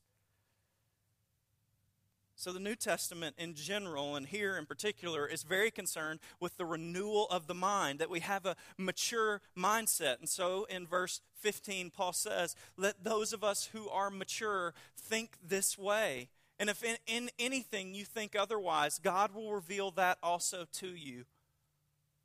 So, 2.36 2.52
the 2.52 2.60
New 2.60 2.76
Testament 2.76 3.36
in 3.38 3.54
general, 3.54 4.16
and 4.16 4.26
here 4.26 4.58
in 4.58 4.66
particular, 4.66 5.28
is 5.28 5.44
very 5.44 5.70
concerned 5.70 6.20
with 6.40 6.58
the 6.58 6.66
renewal 6.66 7.28
of 7.30 7.48
the 7.48 7.54
mind, 7.54 8.00
that 8.00 8.10
we 8.10 8.22
have 8.22 8.46
a 8.46 8.56
mature 8.78 9.42
mindset. 9.58 10.20
And 10.20 10.28
so, 10.28 10.66
in 10.66 10.88
verse 10.88 11.22
15, 11.40 11.92
Paul 11.92 12.12
says, 12.12 12.56
Let 12.76 13.04
those 13.04 13.34
of 13.34 13.44
us 13.44 13.70
who 13.72 13.88
are 13.88 14.10
mature 14.10 14.74
think 14.98 15.38
this 15.48 15.78
way. 15.78 16.30
And 16.60 16.70
if 16.70 16.84
in, 16.84 16.98
in 17.06 17.30
anything 17.38 17.94
you 17.94 18.04
think 18.04 18.36
otherwise, 18.36 19.00
God 19.00 19.34
will 19.34 19.54
reveal 19.54 19.92
that 19.92 20.18
also 20.24 20.66
to 20.74 20.88
you. 20.88 21.26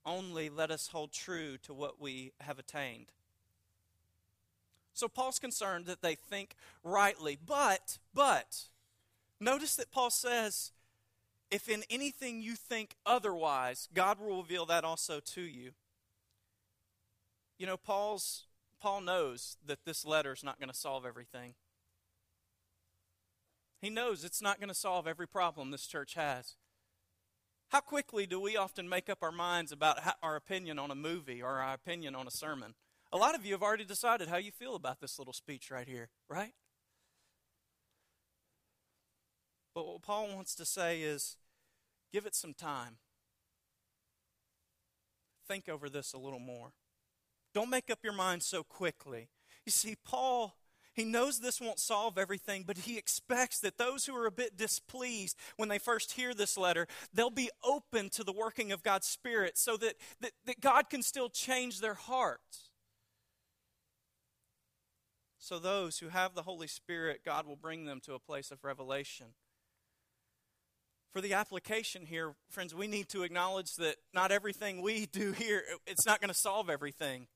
Only 0.06 0.48
let 0.48 0.70
us 0.70 0.88
hold 0.88 1.12
true 1.12 1.58
to 1.58 1.74
what 1.74 2.00
we 2.00 2.32
have 2.40 2.58
attained. 2.58 3.12
So, 4.94 5.06
Paul's 5.06 5.38
concerned 5.38 5.86
that 5.86 6.00
they 6.02 6.14
think 6.14 6.56
rightly, 6.82 7.36
but, 7.44 7.98
but, 8.14 8.64
Notice 9.40 9.76
that 9.76 9.90
Paul 9.90 10.10
says, 10.10 10.72
if 11.50 11.68
in 11.68 11.84
anything 11.88 12.40
you 12.40 12.54
think 12.54 12.96
otherwise, 13.06 13.88
God 13.94 14.18
will 14.18 14.42
reveal 14.42 14.66
that 14.66 14.84
also 14.84 15.20
to 15.20 15.40
you. 15.40 15.72
You 17.58 17.66
know, 17.66 17.76
Paul's 17.76 18.46
Paul 18.80 19.00
knows 19.00 19.56
that 19.64 19.84
this 19.84 20.04
letter 20.04 20.32
is 20.32 20.44
not 20.44 20.60
going 20.60 20.70
to 20.70 20.76
solve 20.76 21.04
everything. 21.04 21.54
He 23.80 23.90
knows 23.90 24.24
it's 24.24 24.42
not 24.42 24.58
going 24.58 24.68
to 24.68 24.74
solve 24.74 25.06
every 25.06 25.26
problem 25.26 25.70
this 25.70 25.86
church 25.86 26.14
has. 26.14 26.56
How 27.68 27.80
quickly 27.80 28.26
do 28.26 28.40
we 28.40 28.56
often 28.56 28.88
make 28.88 29.10
up 29.10 29.18
our 29.22 29.32
minds 29.32 29.72
about 29.72 29.98
our 30.22 30.36
opinion 30.36 30.78
on 30.78 30.90
a 30.90 30.94
movie 30.94 31.42
or 31.42 31.58
our 31.58 31.74
opinion 31.74 32.14
on 32.14 32.26
a 32.26 32.30
sermon? 32.30 32.74
A 33.12 33.16
lot 33.16 33.34
of 33.34 33.44
you 33.44 33.52
have 33.52 33.62
already 33.62 33.84
decided 33.84 34.28
how 34.28 34.36
you 34.36 34.50
feel 34.50 34.74
about 34.74 35.00
this 35.00 35.18
little 35.18 35.34
speech 35.34 35.70
right 35.70 35.86
here, 35.86 36.08
right? 36.28 36.52
But 39.74 39.86
what 39.86 40.02
Paul 40.02 40.28
wants 40.34 40.54
to 40.56 40.64
say 40.64 41.02
is 41.02 41.36
give 42.12 42.26
it 42.26 42.34
some 42.34 42.54
time. 42.54 42.96
Think 45.46 45.68
over 45.68 45.88
this 45.88 46.12
a 46.12 46.18
little 46.18 46.40
more. 46.40 46.72
Don't 47.54 47.70
make 47.70 47.90
up 47.90 48.00
your 48.02 48.12
mind 48.12 48.42
so 48.42 48.62
quickly. 48.62 49.28
You 49.64 49.72
see, 49.72 49.96
Paul, 50.04 50.54
he 50.94 51.04
knows 51.04 51.40
this 51.40 51.60
won't 51.60 51.78
solve 51.78 52.18
everything, 52.18 52.64
but 52.66 52.78
he 52.78 52.98
expects 52.98 53.60
that 53.60 53.78
those 53.78 54.04
who 54.06 54.14
are 54.14 54.26
a 54.26 54.32
bit 54.32 54.56
displeased 54.56 55.36
when 55.56 55.68
they 55.68 55.78
first 55.78 56.12
hear 56.12 56.34
this 56.34 56.58
letter, 56.58 56.86
they'll 57.14 57.30
be 57.30 57.50
open 57.64 58.10
to 58.10 58.24
the 58.24 58.32
working 58.32 58.72
of 58.72 58.82
God's 58.82 59.06
Spirit 59.06 59.56
so 59.56 59.76
that, 59.78 59.94
that, 60.20 60.32
that 60.46 60.60
God 60.60 60.90
can 60.90 61.02
still 61.02 61.28
change 61.28 61.80
their 61.80 61.94
hearts. 61.94 62.70
So, 65.38 65.58
those 65.58 65.98
who 65.98 66.08
have 66.08 66.34
the 66.34 66.42
Holy 66.42 66.66
Spirit, 66.66 67.20
God 67.24 67.46
will 67.46 67.56
bring 67.56 67.84
them 67.84 68.00
to 68.04 68.14
a 68.14 68.18
place 68.18 68.50
of 68.50 68.64
revelation. 68.64 69.28
For 71.12 71.20
the 71.20 71.34
application 71.34 72.06
here, 72.06 72.34
friends, 72.50 72.74
we 72.74 72.86
need 72.86 73.08
to 73.10 73.22
acknowledge 73.22 73.76
that 73.76 73.96
not 74.12 74.30
everything 74.30 74.82
we 74.82 75.06
do 75.06 75.32
here, 75.32 75.62
it's 75.86 76.06
not 76.06 76.20
going 76.20 76.28
to 76.28 76.38
solve 76.38 76.68
everything 76.68 77.28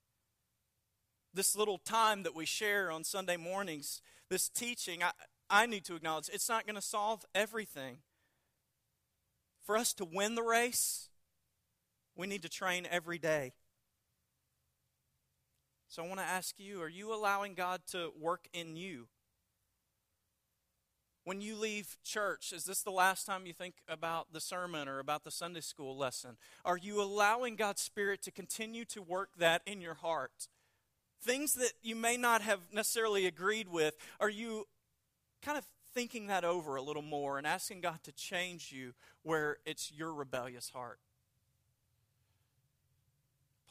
this 1.35 1.57
little 1.57 1.79
time 1.79 2.23
that 2.25 2.35
we 2.35 2.45
share 2.45 2.91
on 2.91 3.05
Sunday 3.05 3.37
mornings, 3.37 4.03
this 4.29 4.49
teaching, 4.49 5.03
I, 5.03 5.13
I 5.49 5.67
need 5.67 5.85
to 5.87 5.95
acknowledge 5.95 6.29
it's 6.33 6.49
not 6.49 6.67
going 6.67 6.77
to 6.77 6.83
solve 6.83 7.25
everything. 7.35 7.99
For 9.65 9.77
us 9.77 9.93
to 9.95 10.05
win 10.05 10.35
the 10.35 10.43
race, 10.43 11.09
we 12.17 12.27
need 12.27 12.43
to 12.43 12.49
train 12.49 12.87
every 12.91 13.19
day. 13.19 13.53
So 15.89 16.03
I 16.03 16.09
want 16.09 16.21
to 16.21 16.27
ask 16.27 16.59
you 16.59 16.81
are 16.83 16.89
you 16.89 17.15
allowing 17.15 17.55
God 17.55 17.83
to 17.93 18.11
work 18.19 18.47
in 18.53 18.77
you? 18.77 19.09
When 21.25 21.41
you 21.41 21.57
leave 21.57 21.97
church, 22.05 22.53
is 22.53 22.65
this 22.65 22.83
the 22.83 22.91
last 22.91 23.27
time 23.27 23.47
you 23.47 23.53
think 23.53 23.77
about 23.89 24.33
the 24.33 24.41
sermon 24.41 24.89
or 24.89 24.99
about 24.99 25.23
the 25.23 25.31
Sunday 25.31 25.61
school 25.61 25.97
lesson? 25.97 26.37
Are 26.65 26.77
you 26.77 27.01
allowing 27.01 27.57
God's 27.57 27.81
Spirit 27.81 28.23
to 28.23 28.33
continue 28.33 28.85
to 28.87 29.01
work 29.01 29.31
that 29.39 29.63
in 29.65 29.81
your 29.81 29.95
heart? 29.95 30.49
things 31.23 31.55
that 31.55 31.73
you 31.83 31.95
may 31.95 32.17
not 32.17 32.43
have 32.43 32.61
necessarily 32.73 33.27
agreed 33.27 33.69
with, 33.69 33.97
are 34.21 34.29
you 34.29 34.67
kind 35.41 35.57
of 35.57 35.65
thinking 35.95 36.27
that 36.27 36.45
over 36.45 36.77
a 36.77 36.83
little 36.83 37.03
more 37.03 37.39
and 37.39 37.47
asking 37.47 37.81
God 37.81 38.03
to 38.03 38.13
change 38.13 38.73
you 38.73 38.93
where 39.23 39.59
it's 39.65 39.93
your 39.93 40.13
rebellious 40.13 40.71
heart? 40.71 40.99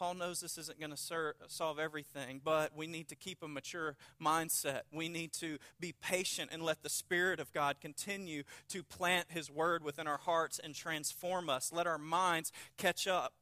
Paul 0.01 0.15
knows 0.15 0.39
this 0.39 0.57
isn't 0.57 0.79
going 0.79 0.89
to 0.89 0.97
ser- 0.97 1.35
solve 1.47 1.77
everything, 1.77 2.41
but 2.43 2.75
we 2.75 2.87
need 2.87 3.07
to 3.09 3.15
keep 3.15 3.43
a 3.43 3.47
mature 3.47 3.95
mindset. 4.19 4.81
We 4.91 5.09
need 5.09 5.31
to 5.33 5.59
be 5.79 5.93
patient 5.93 6.49
and 6.51 6.63
let 6.63 6.81
the 6.81 6.89
Spirit 6.89 7.39
of 7.39 7.53
God 7.53 7.79
continue 7.79 8.41
to 8.69 8.81
plant 8.81 9.27
His 9.29 9.51
Word 9.51 9.83
within 9.83 10.07
our 10.07 10.17
hearts 10.17 10.57
and 10.57 10.73
transform 10.73 11.51
us. 11.51 11.71
Let 11.71 11.85
our 11.85 11.99
minds 11.99 12.51
catch 12.77 13.05
up. 13.05 13.33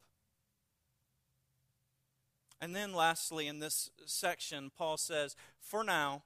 And 2.60 2.76
then, 2.76 2.94
lastly, 2.94 3.48
in 3.48 3.60
this 3.60 3.90
section, 4.06 4.70
Paul 4.78 4.98
says, 4.98 5.38
For 5.62 5.86
now, 5.86 6.24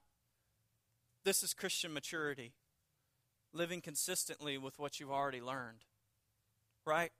this 1.22 1.44
is 1.44 1.54
Christian 1.54 1.92
maturity, 1.92 2.54
living 3.52 3.80
consistently 3.80 4.58
with 4.58 4.80
what 4.80 4.98
you've 4.98 5.12
already 5.12 5.40
learned. 5.40 5.84
Right? 6.84 7.12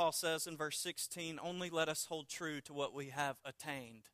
Paul 0.00 0.12
says 0.12 0.46
in 0.46 0.56
verse 0.56 0.78
16, 0.78 1.38
Only 1.42 1.68
let 1.68 1.90
us 1.90 2.06
hold 2.06 2.30
true 2.30 2.62
to 2.62 2.72
what 2.72 2.94
we 2.94 3.10
have 3.10 3.36
attained. 3.44 4.04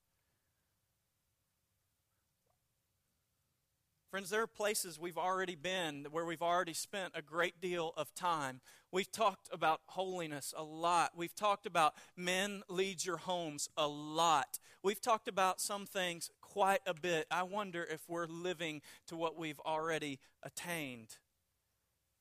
Friends, 4.10 4.28
there 4.30 4.42
are 4.42 4.48
places 4.48 4.98
we've 4.98 5.16
already 5.16 5.54
been 5.54 6.08
where 6.10 6.24
we've 6.24 6.42
already 6.42 6.72
spent 6.72 7.12
a 7.14 7.22
great 7.22 7.60
deal 7.60 7.92
of 7.96 8.12
time. 8.16 8.62
We've 8.90 9.12
talked 9.12 9.48
about 9.52 9.80
holiness 9.86 10.52
a 10.56 10.64
lot. 10.64 11.12
We've 11.14 11.36
talked 11.36 11.66
about 11.66 11.94
men 12.16 12.64
lead 12.68 13.04
your 13.04 13.18
homes 13.18 13.68
a 13.76 13.86
lot. 13.86 14.58
We've 14.82 15.00
talked 15.00 15.28
about 15.28 15.60
some 15.60 15.86
things 15.86 16.32
quite 16.40 16.80
a 16.84 16.94
bit. 16.94 17.28
I 17.30 17.44
wonder 17.44 17.86
if 17.88 18.08
we're 18.08 18.26
living 18.26 18.82
to 19.06 19.14
what 19.14 19.38
we've 19.38 19.60
already 19.60 20.18
attained. 20.42 21.18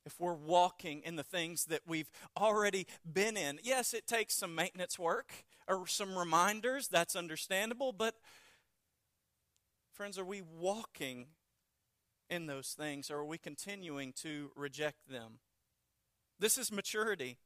If 0.05 0.19
we're 0.19 0.33
walking 0.33 1.01
in 1.03 1.15
the 1.15 1.23
things 1.23 1.65
that 1.65 1.81
we've 1.87 2.09
already 2.37 2.87
been 3.11 3.37
in. 3.37 3.59
Yes, 3.63 3.93
it 3.93 4.07
takes 4.07 4.35
some 4.35 4.53
maintenance 4.53 4.99
work 4.99 5.45
or 5.67 5.87
some 5.87 6.17
reminders. 6.17 6.87
That's 6.87 7.15
understandable. 7.15 7.91
But, 7.91 8.15
friends, 9.91 10.19
are 10.19 10.25
we 10.25 10.41
walking 10.41 11.27
in 12.29 12.47
those 12.47 12.75
things, 12.77 13.09
or 13.09 13.17
are 13.17 13.25
we 13.25 13.37
continuing 13.37 14.13
to 14.13 14.51
reject 14.55 15.09
them? 15.09 15.39
This 16.39 16.57
is 16.57 16.71
maturity. 16.71 17.37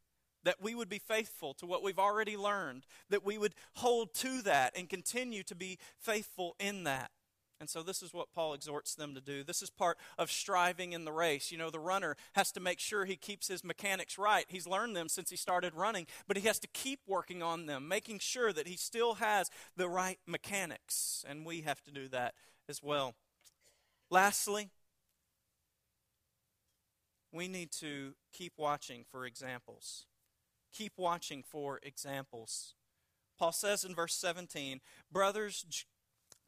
That 0.46 0.62
we 0.62 0.74
would 0.74 0.88
be 0.88 1.00
faithful 1.00 1.54
to 1.56 1.66
what 1.66 1.84
we've 1.84 2.00
already 2.00 2.38
learned, 2.38 2.86
that 3.10 3.26
we 3.26 3.38
would 3.38 3.56
hold 3.74 4.14
to 4.16 4.42
that 4.44 4.72
and 4.78 4.90
continue 4.90 5.44
to 5.44 5.54
be 5.54 5.78
faithful 5.98 6.56
in 6.62 6.86
that. 6.86 7.12
And 7.60 7.70
so, 7.70 7.84
this 7.84 8.02
is 8.02 8.14
what 8.14 8.32
Paul 8.34 8.54
exhorts 8.54 8.96
them 8.96 9.14
to 9.16 9.22
do. 9.22 9.44
This 9.44 9.62
is 9.62 9.70
part 9.70 9.98
of 10.18 10.32
striving 10.32 10.94
in 10.94 11.04
the 11.04 11.12
race. 11.12 11.52
You 11.52 11.58
know, 11.58 11.70
the 11.70 11.80
runner 11.80 12.16
has 12.34 12.54
to 12.54 12.62
make 12.62 12.80
sure 12.80 13.04
he 13.04 13.18
keeps 13.18 13.50
his 13.50 13.66
mechanics 13.66 14.18
right. 14.18 14.46
He's 14.48 14.66
learned 14.66 14.96
them 14.96 15.10
since 15.10 15.30
he 15.30 15.36
started 15.36 15.76
running, 15.76 16.08
but 16.26 16.38
he 16.38 16.48
has 16.48 16.60
to 16.60 16.68
keep 16.68 17.02
working 17.06 17.44
on 17.44 17.66
them, 17.66 17.88
making 17.88 18.20
sure 18.20 18.54
that 18.54 18.68
he 18.68 18.78
still 18.78 19.16
has 19.16 19.50
the 19.76 19.90
right 19.90 20.20
mechanics. 20.26 21.26
And 21.28 21.46
we 21.46 21.62
have 21.62 21.84
to 21.84 21.92
do 21.92 22.08
that 22.10 22.34
as 22.70 22.82
well. 22.82 23.16
Lastly, 24.10 24.70
we 27.32 27.48
need 27.48 27.72
to 27.74 28.14
keep 28.32 28.54
watching 28.58 29.04
for 29.10 29.26
examples. 29.26 30.06
Keep 30.72 30.94
watching 30.98 31.44
for 31.44 31.80
examples. 31.84 32.74
Paul 33.38 33.52
says 33.52 33.84
in 33.84 33.96
verse 33.96 34.16
17, 34.16 34.82
Brothers, 35.12 35.66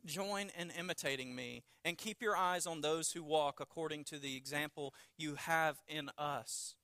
join 0.05 0.51
in 0.57 0.71
imitating 0.71 1.35
me, 1.35 1.63
and 1.83 1.97
keep 1.97 2.21
your 2.21 2.35
eyes 2.35 2.65
on 2.65 2.81
those 2.81 3.11
who 3.11 3.23
walk 3.23 3.59
according 3.59 4.03
to 4.05 4.19
the 4.19 4.35
example 4.35 4.93
you 5.17 5.35
have 5.35 5.77
in 5.87 6.09
us. 6.17 6.75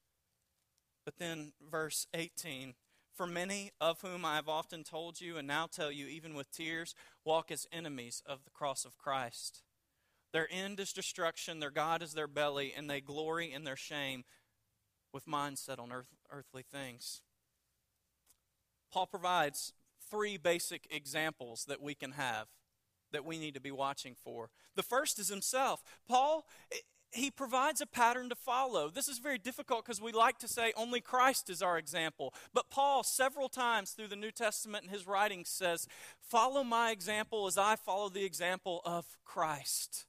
But 1.05 1.17
then, 1.17 1.53
verse 1.69 2.07
18, 2.13 2.73
For 3.15 3.25
many 3.25 3.71
of 3.79 4.01
whom 4.01 4.25
I 4.25 4.35
have 4.35 4.49
often 4.49 4.83
told 4.83 5.21
you, 5.21 5.37
and 5.37 5.47
now 5.47 5.67
tell 5.67 5.91
you, 5.91 6.07
even 6.07 6.33
with 6.33 6.51
tears, 6.51 6.93
walk 7.23 7.51
as 7.51 7.67
enemies 7.71 8.21
of 8.25 8.43
the 8.43 8.51
cross 8.51 8.85
of 8.85 8.97
Christ. 8.97 9.61
Their 10.33 10.47
end 10.51 10.79
is 10.79 10.91
destruction, 10.91 11.59
their 11.59 11.71
God 11.71 12.03
is 12.03 12.13
their 12.13 12.27
belly, 12.27 12.73
and 12.75 12.89
they 12.89 13.01
glory 13.01 13.51
in 13.51 13.63
their 13.63 13.77
shame 13.77 14.25
with 15.13 15.25
minds 15.25 15.61
set 15.61 15.79
on 15.79 15.91
earth, 15.91 16.13
earthly 16.29 16.63
things. 16.63 17.21
Paul 18.91 19.07
provides 19.07 19.73
three 20.09 20.37
basic 20.37 20.87
examples 20.91 21.65
that 21.65 21.81
we 21.81 21.95
can 21.95 22.11
have 22.11 22.47
that 23.11 23.25
we 23.25 23.37
need 23.37 23.53
to 23.53 23.61
be 23.61 23.71
watching 23.71 24.15
for. 24.23 24.49
The 24.75 24.83
first 24.83 25.19
is 25.19 25.29
himself. 25.29 25.83
Paul, 26.07 26.45
eh, 26.71 26.77
he 27.11 27.31
provides 27.31 27.81
a 27.81 27.85
pattern 27.85 28.29
to 28.29 28.35
follow. 28.35 28.89
This 28.89 29.07
is 29.07 29.19
very 29.19 29.37
difficult 29.37 29.85
because 29.85 30.01
we 30.01 30.11
like 30.11 30.37
to 30.39 30.47
say 30.47 30.73
only 30.75 31.01
Christ 31.01 31.49
is 31.49 31.61
our 31.61 31.77
example. 31.77 32.33
But 32.53 32.69
Paul, 32.69 33.03
several 33.03 33.49
times 33.49 33.91
through 33.91 34.09
the 34.09 34.15
New 34.15 34.31
Testament 34.31 34.83
in 34.85 34.89
his 34.89 35.07
writings, 35.07 35.49
says, 35.49 35.87
Follow 36.19 36.63
my 36.63 36.91
example 36.91 37.47
as 37.47 37.57
I 37.57 37.75
follow 37.75 38.09
the 38.09 38.25
example 38.25 38.81
of 38.85 39.17
Christ. 39.23 40.05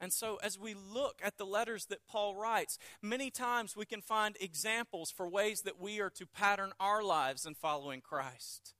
And 0.00 0.12
so, 0.12 0.38
as 0.42 0.58
we 0.58 0.74
look 0.74 1.20
at 1.24 1.38
the 1.38 1.46
letters 1.46 1.86
that 1.86 2.06
Paul 2.06 2.34
writes, 2.34 2.78
many 3.00 3.30
times 3.30 3.76
we 3.76 3.86
can 3.86 4.02
find 4.02 4.36
examples 4.38 5.10
for 5.10 5.26
ways 5.26 5.62
that 5.62 5.80
we 5.80 5.98
are 6.00 6.10
to 6.10 6.26
pattern 6.26 6.72
our 6.78 7.02
lives 7.02 7.46
in 7.46 7.54
following 7.54 8.00
Christ. 8.00 8.74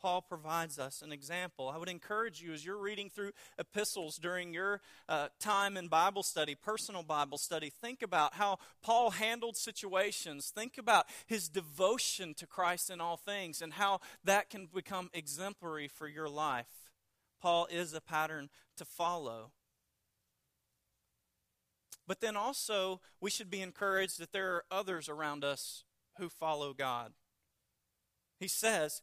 Paul 0.00 0.22
provides 0.22 0.78
us 0.78 1.02
an 1.02 1.12
example. 1.12 1.68
I 1.68 1.76
would 1.76 1.88
encourage 1.88 2.40
you 2.40 2.52
as 2.52 2.64
you're 2.64 2.78
reading 2.78 3.10
through 3.10 3.32
epistles 3.58 4.16
during 4.16 4.54
your 4.54 4.80
uh, 5.08 5.28
time 5.38 5.76
in 5.76 5.88
Bible 5.88 6.22
study, 6.22 6.54
personal 6.54 7.02
Bible 7.02 7.38
study, 7.38 7.70
think 7.70 8.02
about 8.02 8.34
how 8.34 8.58
Paul 8.82 9.10
handled 9.10 9.56
situations. 9.56 10.50
Think 10.54 10.78
about 10.78 11.06
his 11.26 11.48
devotion 11.48 12.34
to 12.34 12.46
Christ 12.46 12.90
in 12.90 13.00
all 13.00 13.16
things 13.16 13.60
and 13.60 13.74
how 13.74 14.00
that 14.24 14.48
can 14.48 14.68
become 14.72 15.10
exemplary 15.12 15.88
for 15.88 16.08
your 16.08 16.28
life. 16.28 16.90
Paul 17.40 17.66
is 17.70 17.94
a 17.94 18.00
pattern 18.00 18.48
to 18.76 18.84
follow. 18.84 19.52
But 22.06 22.20
then 22.20 22.36
also, 22.36 23.00
we 23.20 23.30
should 23.30 23.50
be 23.50 23.62
encouraged 23.62 24.18
that 24.18 24.32
there 24.32 24.54
are 24.54 24.64
others 24.70 25.08
around 25.08 25.44
us 25.44 25.84
who 26.18 26.28
follow 26.28 26.72
God. 26.72 27.12
He 28.38 28.48
says, 28.48 29.02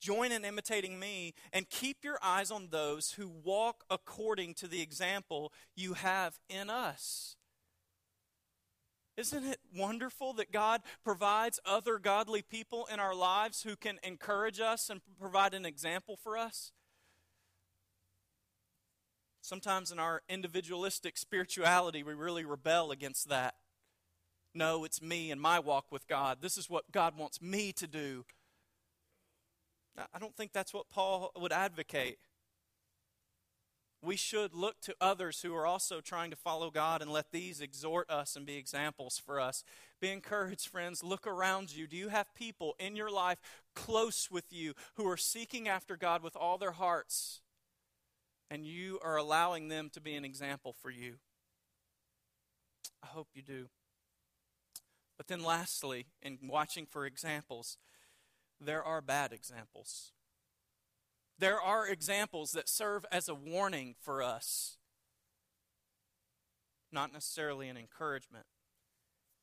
Join 0.00 0.32
in 0.32 0.44
imitating 0.44 0.98
me 0.98 1.34
and 1.52 1.70
keep 1.70 2.04
your 2.04 2.18
eyes 2.22 2.50
on 2.50 2.68
those 2.70 3.12
who 3.12 3.28
walk 3.28 3.84
according 3.88 4.54
to 4.54 4.66
the 4.66 4.82
example 4.82 5.52
you 5.76 5.94
have 5.94 6.38
in 6.48 6.68
us. 6.70 7.36
Isn't 9.16 9.44
it 9.44 9.60
wonderful 9.76 10.32
that 10.34 10.52
God 10.52 10.80
provides 11.04 11.60
other 11.66 11.98
godly 11.98 12.42
people 12.42 12.88
in 12.92 12.98
our 12.98 13.14
lives 13.14 13.62
who 13.62 13.76
can 13.76 13.98
encourage 14.02 14.58
us 14.58 14.88
and 14.88 15.00
provide 15.18 15.52
an 15.54 15.66
example 15.66 16.16
for 16.16 16.38
us? 16.38 16.72
Sometimes 19.42 19.90
in 19.92 19.98
our 19.98 20.22
individualistic 20.28 21.18
spirituality, 21.18 22.02
we 22.02 22.14
really 22.14 22.44
rebel 22.44 22.90
against 22.90 23.28
that. 23.28 23.54
No, 24.54 24.84
it's 24.84 25.02
me 25.02 25.30
and 25.30 25.40
my 25.40 25.58
walk 25.58 25.86
with 25.90 26.06
God. 26.06 26.38
This 26.40 26.56
is 26.56 26.70
what 26.70 26.92
God 26.92 27.16
wants 27.16 27.42
me 27.42 27.72
to 27.72 27.86
do. 27.86 28.24
I 29.96 30.18
don't 30.18 30.36
think 30.36 30.52
that's 30.52 30.72
what 30.72 30.88
Paul 30.88 31.32
would 31.36 31.52
advocate. 31.52 32.18
We 34.04 34.16
should 34.16 34.52
look 34.52 34.80
to 34.82 34.96
others 35.00 35.42
who 35.42 35.54
are 35.54 35.66
also 35.66 36.00
trying 36.00 36.30
to 36.30 36.36
follow 36.36 36.70
God 36.70 37.02
and 37.02 37.12
let 37.12 37.30
these 37.30 37.60
exhort 37.60 38.10
us 38.10 38.34
and 38.34 38.44
be 38.44 38.56
examples 38.56 39.16
for 39.24 39.38
us. 39.38 39.62
Be 40.00 40.10
encouraged, 40.10 40.66
friends. 40.66 41.04
Look 41.04 41.24
around 41.24 41.76
you. 41.76 41.86
Do 41.86 41.96
you 41.96 42.08
have 42.08 42.34
people 42.34 42.74
in 42.80 42.96
your 42.96 43.10
life 43.10 43.38
close 43.76 44.28
with 44.28 44.52
you 44.52 44.74
who 44.94 45.08
are 45.08 45.16
seeking 45.16 45.68
after 45.68 45.96
God 45.96 46.22
with 46.22 46.34
all 46.34 46.58
their 46.58 46.72
hearts? 46.72 47.42
And 48.50 48.66
you 48.66 48.98
are 49.04 49.16
allowing 49.16 49.68
them 49.68 49.88
to 49.92 50.00
be 50.00 50.14
an 50.14 50.24
example 50.24 50.72
for 50.72 50.90
you. 50.90 51.14
I 53.04 53.06
hope 53.06 53.28
you 53.34 53.42
do. 53.42 53.68
But 55.16 55.28
then, 55.28 55.44
lastly, 55.44 56.06
in 56.20 56.38
watching 56.48 56.86
for 56.86 57.06
examples, 57.06 57.76
there 58.64 58.82
are 58.82 59.00
bad 59.00 59.32
examples. 59.32 60.12
There 61.38 61.60
are 61.60 61.88
examples 61.88 62.52
that 62.52 62.68
serve 62.68 63.04
as 63.10 63.28
a 63.28 63.34
warning 63.34 63.94
for 64.00 64.22
us, 64.22 64.76
not 66.92 67.12
necessarily 67.12 67.68
an 67.68 67.76
encouragement. 67.76 68.46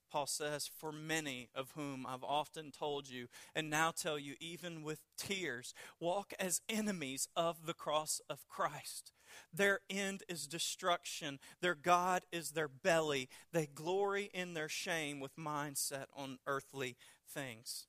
Paul 0.09 0.27
says, 0.27 0.69
For 0.75 0.91
many 0.91 1.49
of 1.53 1.71
whom 1.75 2.05
I've 2.07 2.23
often 2.23 2.71
told 2.71 3.09
you, 3.09 3.27
and 3.55 3.69
now 3.69 3.91
tell 3.91 4.17
you, 4.17 4.35
even 4.39 4.81
with 4.83 4.99
tears, 5.17 5.73
walk 5.99 6.33
as 6.39 6.61
enemies 6.67 7.27
of 7.35 7.65
the 7.65 7.73
cross 7.73 8.21
of 8.29 8.47
Christ. 8.47 9.11
Their 9.53 9.81
end 9.89 10.23
is 10.27 10.47
destruction. 10.47 11.39
Their 11.61 11.75
God 11.75 12.23
is 12.31 12.51
their 12.51 12.67
belly. 12.67 13.29
They 13.51 13.67
glory 13.67 14.29
in 14.33 14.53
their 14.53 14.69
shame 14.69 15.19
with 15.19 15.37
mind 15.37 15.77
set 15.77 16.07
on 16.15 16.39
earthly 16.47 16.97
things. 17.27 17.87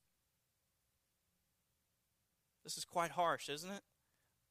This 2.63 2.77
is 2.77 2.85
quite 2.85 3.11
harsh, 3.11 3.49
isn't 3.49 3.69
it? 3.69 3.83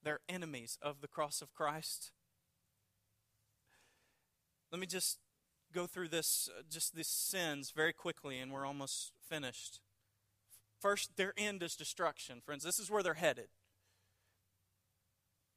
They're 0.03 0.19
enemies 0.27 0.77
of 0.81 1.01
the 1.01 1.07
cross 1.07 1.41
of 1.41 1.53
Christ. 1.53 2.11
Let 4.71 4.79
me 4.79 4.87
just 4.87 5.19
go 5.73 5.87
through 5.87 6.09
this, 6.09 6.49
uh, 6.57 6.63
just 6.69 6.95
these 6.95 7.07
sins 7.07 7.71
very 7.75 7.93
quickly, 7.93 8.39
and 8.39 8.51
we're 8.51 8.65
almost 8.65 9.13
finished. 9.29 9.79
First, 10.79 11.15
their 11.15 11.33
end 11.37 11.61
is 11.61 11.75
destruction, 11.75 12.41
friends. 12.43 12.63
This 12.63 12.79
is 12.79 12.89
where 12.89 13.03
they're 13.03 13.13
headed. 13.15 13.49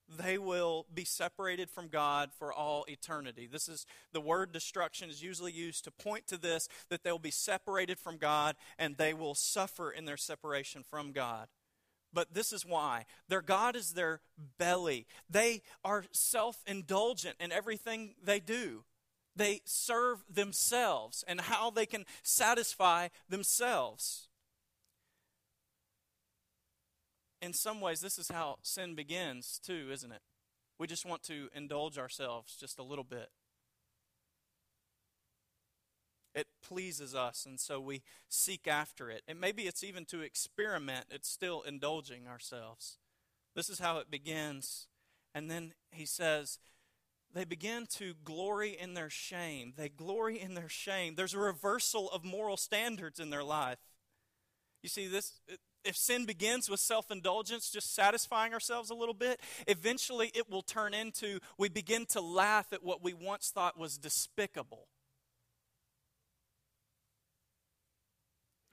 They 0.07 0.37
will 0.37 0.87
be 0.93 1.05
separated 1.05 1.71
from 1.71 1.89
God 1.89 2.31
for 2.39 2.53
all 2.53 2.85
eternity. 2.89 3.49
This 3.51 3.69
is 3.69 3.87
the 4.13 4.21
word 4.21 4.53
destruction 4.53 5.09
is 5.09 5.23
usually 5.23 5.53
used 5.53 5.85
to 5.85 5.91
point 5.91 6.27
to 6.27 6.37
this 6.37 6.69
that 6.91 7.03
they'll 7.03 7.19
be 7.19 7.31
separated 7.31 7.99
from 7.99 8.19
God 8.19 8.57
and 8.79 8.97
they 8.97 9.15
will 9.15 9.35
suffer 9.35 9.91
in 9.91 10.05
their 10.05 10.19
separation 10.19 10.83
from 10.83 11.13
God. 11.13 11.49
But 12.15 12.33
this 12.33 12.53
is 12.53 12.65
why. 12.65 13.07
Their 13.29 13.43
God 13.43 13.75
is 13.75 13.93
their 13.93 14.21
belly. 14.57 15.07
They 15.29 15.63
are 15.85 16.05
self 16.13 16.63
indulgent 16.67 17.37
in 17.41 17.51
everything 17.51 18.15
they 18.23 18.39
do. 18.39 18.85
They 19.37 19.63
serve 19.65 20.25
themselves 20.33 21.25
and 21.27 21.41
how 21.41 21.71
they 21.71 21.87
can 21.87 22.05
satisfy 22.23 23.09
themselves. 23.29 24.29
In 27.43 27.53
some 27.53 27.81
ways, 27.81 28.01
this 28.01 28.17
is 28.17 28.29
how 28.29 28.59
sin 28.63 28.95
begins, 28.95 29.61
too, 29.63 29.89
isn't 29.93 30.13
it? 30.13 30.23
We 30.79 30.87
just 30.87 31.05
want 31.05 31.25
to 31.25 31.49
indulge 31.53 31.99
ourselves 31.99 32.57
just 32.57 32.79
a 32.79 32.83
little 32.83 33.05
bit. 33.05 33.29
It 36.35 36.49
pleases 36.63 37.15
us, 37.15 37.47
and 37.47 37.61
so 37.61 37.81
we 37.81 38.03
seek 38.29 38.67
after 38.67 39.11
it. 39.11 39.23
And 39.29 39.41
maybe 39.41 39.63
it's 39.63 39.85
even 39.85 40.05
to 40.07 40.21
experiment, 40.21 41.07
it's 41.11 41.29
still 41.29 41.63
indulging 41.63 42.27
ourselves. 42.27 42.99
This 43.55 43.69
is 43.69 43.79
how 43.79 43.99
it 43.99 44.11
begins. 44.11 44.89
And 45.35 45.51
then 45.51 45.75
he 45.91 46.07
says, 46.07 46.59
they 47.33 47.45
begin 47.45 47.87
to 47.97 48.15
glory 48.25 48.77
in 48.79 48.95
their 48.95 49.11
shame. 49.11 49.75
They 49.77 49.89
glory 49.89 50.41
in 50.41 50.55
their 50.55 50.69
shame. 50.69 51.15
There's 51.17 51.35
a 51.35 51.39
reversal 51.39 52.11
of 52.11 52.25
moral 52.25 52.57
standards 52.57 53.19
in 53.19 53.31
their 53.31 53.43
life. 53.43 53.79
You 54.83 54.89
see, 54.89 55.09
this 55.09 55.41
if 55.85 55.97
sin 55.97 56.25
begins 56.25 56.71
with 56.71 56.81
self 56.81 57.11
indulgence, 57.11 57.71
just 57.71 57.95
satisfying 57.95 58.55
ourselves 58.55 58.91
a 58.91 58.95
little 58.95 59.15
bit, 59.15 59.41
eventually 59.67 60.31
it 60.35 60.51
will 60.51 60.63
turn 60.63 60.95
into 60.95 61.41
we 61.59 61.69
begin 61.69 62.07
to 62.07 62.21
laugh 62.21 62.73
at 62.73 62.83
what 62.83 63.03
we 63.03 63.13
once 63.13 63.51
thought 63.51 63.79
was 63.79 63.99
despicable. 63.99 64.87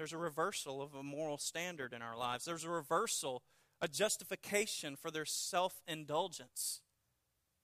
There's 0.02 0.14
a 0.14 0.18
reversal 0.18 0.82
of 0.82 0.96
a 0.96 1.04
moral 1.04 1.38
standard 1.38 1.94
in 1.94 2.02
our 2.02 2.18
lives. 2.18 2.44
There's 2.44 2.64
a 2.64 2.72
reversal, 2.72 3.44
a 3.80 3.88
justification 3.88 4.96
for 4.96 5.12
their 5.12 5.26
self 5.26 5.80
indulgence. 5.88 6.82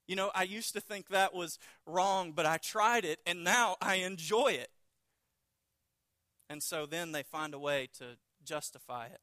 You 0.08 0.16
know, 0.16 0.30
I 0.36 0.44
used 0.44 0.74
to 0.74 0.80
think 0.80 1.08
that 1.08 1.34
was 1.34 1.58
wrong, 1.88 2.34
but 2.34 2.46
I 2.46 2.58
tried 2.58 3.06
it 3.06 3.22
and 3.26 3.44
now 3.44 3.76
I 3.82 3.96
enjoy 3.96 4.50
it. 4.50 4.70
And 6.48 6.62
so 6.62 6.86
then 6.86 7.12
they 7.12 7.24
find 7.24 7.56
a 7.56 7.60
way 7.60 7.90
to 7.98 8.18
justify 8.46 9.08
it. 9.08 9.22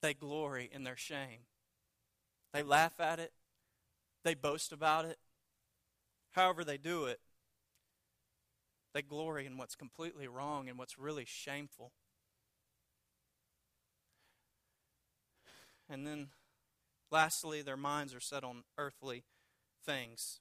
They 0.00 0.14
glory 0.14 0.70
in 0.72 0.84
their 0.84 0.96
shame. 0.96 1.40
They 2.54 2.62
laugh 2.62 2.98
at 2.98 3.18
it. 3.18 3.34
They 4.24 4.32
boast 4.32 4.72
about 4.72 5.04
it. 5.04 5.18
However, 6.30 6.64
they 6.64 6.78
do 6.78 7.04
it, 7.04 7.20
they 8.94 9.02
glory 9.02 9.44
in 9.44 9.58
what's 9.58 9.74
completely 9.74 10.28
wrong 10.28 10.68
and 10.68 10.78
what's 10.78 10.98
really 10.98 11.24
shameful. 11.26 11.92
And 15.90 16.06
then, 16.06 16.28
lastly, 17.10 17.60
their 17.60 17.76
minds 17.76 18.14
are 18.14 18.20
set 18.20 18.44
on 18.44 18.62
earthly 18.78 19.24
things. 19.84 20.40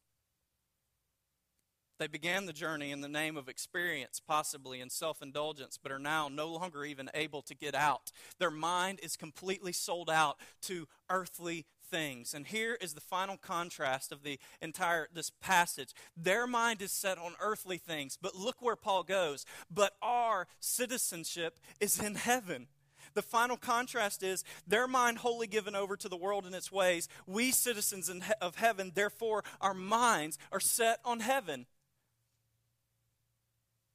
They 2.00 2.08
began 2.08 2.46
the 2.46 2.54
journey 2.54 2.92
in 2.92 3.02
the 3.02 3.08
name 3.08 3.38
of 3.38 3.48
experience, 3.48 4.20
possibly 4.20 4.82
in 4.82 4.90
self 4.90 5.22
indulgence, 5.22 5.80
but 5.82 5.92
are 5.92 6.00
now 6.00 6.28
no 6.28 6.48
longer 6.50 6.86
even 6.86 7.10
able 7.14 7.42
to 7.44 7.56
get 7.56 7.76
out. 7.76 8.12
Their 8.40 8.52
mind 8.52 9.00
is 9.02 9.16
completely 9.16 9.72
sold 9.72 10.10
out 10.10 10.38
to 10.64 10.88
earthly 11.10 11.66
things. 11.94 12.34
And 12.34 12.48
here 12.48 12.76
is 12.82 12.96
the 12.96 13.02
final 13.02 13.38
contrast 13.38 14.12
of 14.12 14.24
the 14.24 14.40
entire 14.64 15.08
this 15.14 15.30
passage. 15.30 15.94
Their 16.18 16.48
mind 16.48 16.82
is 16.82 16.92
set 16.92 17.20
on 17.20 17.34
earthly 17.40 17.78
things, 17.78 18.18
but 18.20 18.34
look 18.34 18.56
where 18.62 18.76
Paul 18.76 19.04
goes. 19.04 19.46
But 19.70 19.94
our 20.02 20.48
citizenship 20.60 21.60
is 21.80 22.00
in 22.00 22.16
heaven. 22.16 22.66
The 23.14 23.22
final 23.22 23.58
contrast 23.58 24.24
is 24.24 24.44
their 24.66 24.88
mind 24.88 25.20
wholly 25.20 25.46
given 25.46 25.76
over 25.76 25.96
to 25.98 26.10
the 26.10 26.18
world 26.18 26.46
and 26.46 26.56
its 26.56 26.72
ways. 26.72 27.08
We, 27.28 27.52
citizens 27.52 28.10
of 28.42 28.56
heaven, 28.56 28.92
therefore, 28.96 29.44
our 29.62 29.76
minds 29.76 30.40
are 30.52 30.60
set 30.60 31.00
on 31.06 31.20
heaven. 31.20 31.68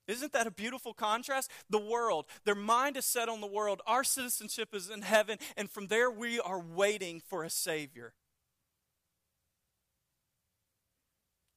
Isn't 0.09 0.33
that 0.33 0.47
a 0.47 0.51
beautiful 0.51 0.94
contrast? 0.94 1.51
The 1.68 1.79
world, 1.79 2.25
their 2.44 2.55
mind 2.55 2.97
is 2.97 3.05
set 3.05 3.29
on 3.29 3.42
the 3.42 3.47
world. 3.47 3.83
Our 3.87 4.03
citizenship 4.03 4.71
is 4.73 4.88
in 4.88 5.03
heaven, 5.03 5.38
and 5.57 5.71
from 5.71 5.88
there 5.88 6.11
we 6.11 6.40
are 6.40 6.59
waiting 6.59 7.21
for 7.21 7.44
a 7.44 7.50
Savior. 7.50 8.15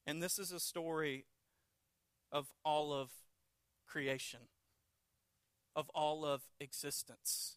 And 0.06 0.22
this 0.22 0.38
is 0.38 0.52
a 0.52 0.60
story 0.60 1.24
of 2.30 2.48
all 2.64 2.92
of 2.92 3.10
creation, 3.86 4.40
of 5.74 5.88
all 5.94 6.24
of 6.24 6.42
existence. 6.60 7.56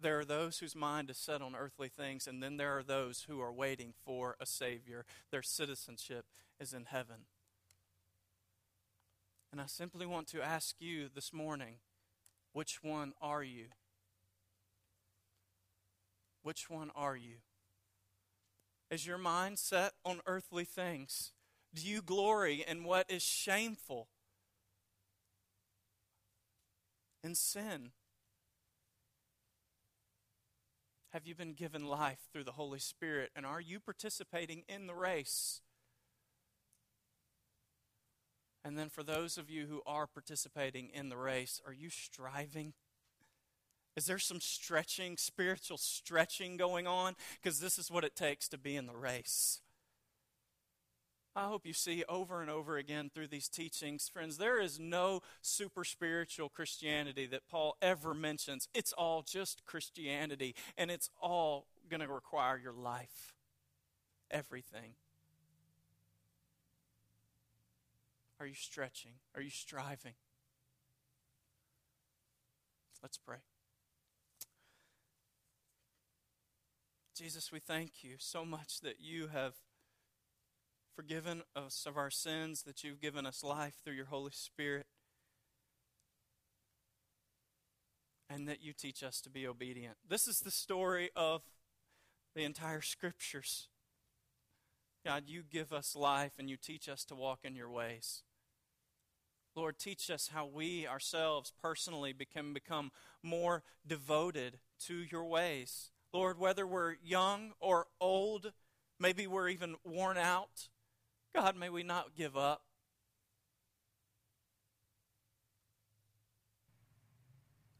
There 0.00 0.18
are 0.20 0.24
those 0.24 0.58
whose 0.58 0.76
mind 0.76 1.10
is 1.10 1.18
set 1.18 1.42
on 1.42 1.56
earthly 1.56 1.88
things, 1.88 2.26
and 2.26 2.42
then 2.42 2.56
there 2.56 2.78
are 2.78 2.84
those 2.84 3.26
who 3.28 3.40
are 3.40 3.52
waiting 3.52 3.92
for 4.04 4.36
a 4.40 4.46
Savior. 4.46 5.04
Their 5.30 5.42
citizenship 5.42 6.26
is 6.60 6.72
in 6.72 6.84
heaven. 6.84 7.26
And 9.50 9.60
I 9.60 9.66
simply 9.66 10.06
want 10.06 10.26
to 10.28 10.42
ask 10.42 10.76
you 10.78 11.08
this 11.12 11.32
morning 11.32 11.76
which 12.52 12.82
one 12.82 13.12
are 13.20 13.42
you? 13.42 13.66
Which 16.42 16.68
one 16.68 16.90
are 16.94 17.16
you? 17.16 17.36
Is 18.90 19.06
your 19.06 19.18
mind 19.18 19.58
set 19.58 19.92
on 20.04 20.20
earthly 20.26 20.64
things? 20.64 21.32
Do 21.74 21.86
you 21.86 22.00
glory 22.02 22.64
in 22.66 22.84
what 22.84 23.10
is 23.10 23.22
shameful? 23.22 24.08
In 27.22 27.34
sin? 27.34 27.90
Have 31.12 31.26
you 31.26 31.34
been 31.34 31.54
given 31.54 31.86
life 31.86 32.20
through 32.32 32.44
the 32.44 32.52
Holy 32.52 32.78
Spirit? 32.78 33.30
And 33.34 33.44
are 33.44 33.60
you 33.60 33.80
participating 33.80 34.62
in 34.68 34.86
the 34.86 34.94
race? 34.94 35.60
And 38.68 38.78
then 38.78 38.90
for 38.90 39.02
those 39.02 39.38
of 39.38 39.48
you 39.48 39.64
who 39.64 39.80
are 39.86 40.06
participating 40.06 40.90
in 40.92 41.08
the 41.08 41.16
race, 41.16 41.58
are 41.66 41.72
you 41.72 41.88
striving? 41.88 42.74
Is 43.96 44.04
there 44.04 44.18
some 44.18 44.42
stretching, 44.42 45.16
spiritual 45.16 45.78
stretching 45.78 46.58
going 46.58 46.86
on? 46.86 47.14
Because 47.42 47.60
this 47.60 47.78
is 47.78 47.90
what 47.90 48.04
it 48.04 48.14
takes 48.14 48.46
to 48.50 48.58
be 48.58 48.76
in 48.76 48.84
the 48.84 48.94
race. 48.94 49.62
I 51.34 51.46
hope 51.46 51.64
you 51.64 51.72
see 51.72 52.04
over 52.10 52.42
and 52.42 52.50
over 52.50 52.76
again 52.76 53.08
through 53.08 53.28
these 53.28 53.48
teachings, 53.48 54.06
friends, 54.06 54.36
there 54.36 54.60
is 54.60 54.78
no 54.78 55.22
super 55.40 55.82
spiritual 55.82 56.50
Christianity 56.50 57.24
that 57.24 57.48
Paul 57.50 57.78
ever 57.80 58.12
mentions. 58.12 58.68
It's 58.74 58.92
all 58.92 59.22
just 59.22 59.64
Christianity, 59.64 60.54
and 60.76 60.90
it's 60.90 61.08
all 61.22 61.68
going 61.88 62.02
to 62.02 62.08
require 62.08 62.58
your 62.58 62.74
life. 62.74 63.32
Everything. 64.30 64.92
Are 68.40 68.46
you 68.46 68.54
stretching? 68.54 69.12
Are 69.34 69.42
you 69.42 69.50
striving? 69.50 70.14
Let's 73.02 73.18
pray. 73.18 73.38
Jesus, 77.16 77.50
we 77.50 77.58
thank 77.58 78.04
you 78.04 78.14
so 78.18 78.44
much 78.44 78.80
that 78.80 79.00
you 79.00 79.28
have 79.28 79.54
forgiven 80.94 81.42
us 81.56 81.84
of 81.86 81.96
our 81.96 82.10
sins, 82.10 82.62
that 82.62 82.84
you've 82.84 83.00
given 83.00 83.26
us 83.26 83.42
life 83.42 83.74
through 83.84 83.94
your 83.94 84.06
Holy 84.06 84.30
Spirit, 84.32 84.86
and 88.30 88.46
that 88.48 88.62
you 88.62 88.72
teach 88.72 89.02
us 89.02 89.20
to 89.22 89.30
be 89.30 89.46
obedient. 89.46 89.96
This 90.08 90.28
is 90.28 90.40
the 90.40 90.50
story 90.50 91.10
of 91.16 91.42
the 92.36 92.44
entire 92.44 92.82
scriptures. 92.82 93.68
God, 95.04 95.24
you 95.26 95.42
give 95.42 95.72
us 95.72 95.96
life 95.96 96.32
and 96.38 96.48
you 96.48 96.56
teach 96.56 96.88
us 96.88 97.04
to 97.06 97.14
walk 97.14 97.40
in 97.42 97.56
your 97.56 97.70
ways. 97.70 98.22
Lord, 99.58 99.76
teach 99.76 100.08
us 100.08 100.30
how 100.32 100.46
we 100.46 100.86
ourselves 100.86 101.52
personally 101.60 102.14
can 102.32 102.52
become 102.52 102.92
more 103.24 103.64
devoted 103.84 104.60
to 104.86 104.94
your 104.94 105.24
ways. 105.24 105.90
Lord, 106.12 106.38
whether 106.38 106.64
we're 106.64 106.94
young 107.02 107.54
or 107.58 107.88
old, 108.00 108.52
maybe 109.00 109.26
we're 109.26 109.48
even 109.48 109.74
worn 109.84 110.16
out, 110.16 110.68
God, 111.34 111.56
may 111.56 111.70
we 111.70 111.82
not 111.82 112.14
give 112.16 112.36
up. 112.36 112.62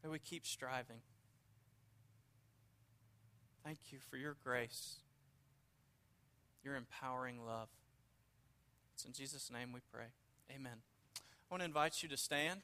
May 0.03 0.09
we 0.09 0.19
keep 0.19 0.45
striving. 0.45 0.99
Thank 3.63 3.79
you 3.91 3.99
for 4.09 4.17
your 4.17 4.35
grace, 4.43 4.97
your 6.61 6.75
empowering 6.75 7.45
love. 7.45 7.69
It's 8.93 9.05
in 9.05 9.13
Jesus' 9.13 9.49
name 9.49 9.71
we 9.71 9.79
pray. 9.93 10.07
Amen. 10.53 10.88
I 11.49 11.55
want 11.55 11.61
to 11.61 11.65
invite 11.65 12.03
you 12.03 12.09
to 12.09 12.17
stand. 12.17 12.61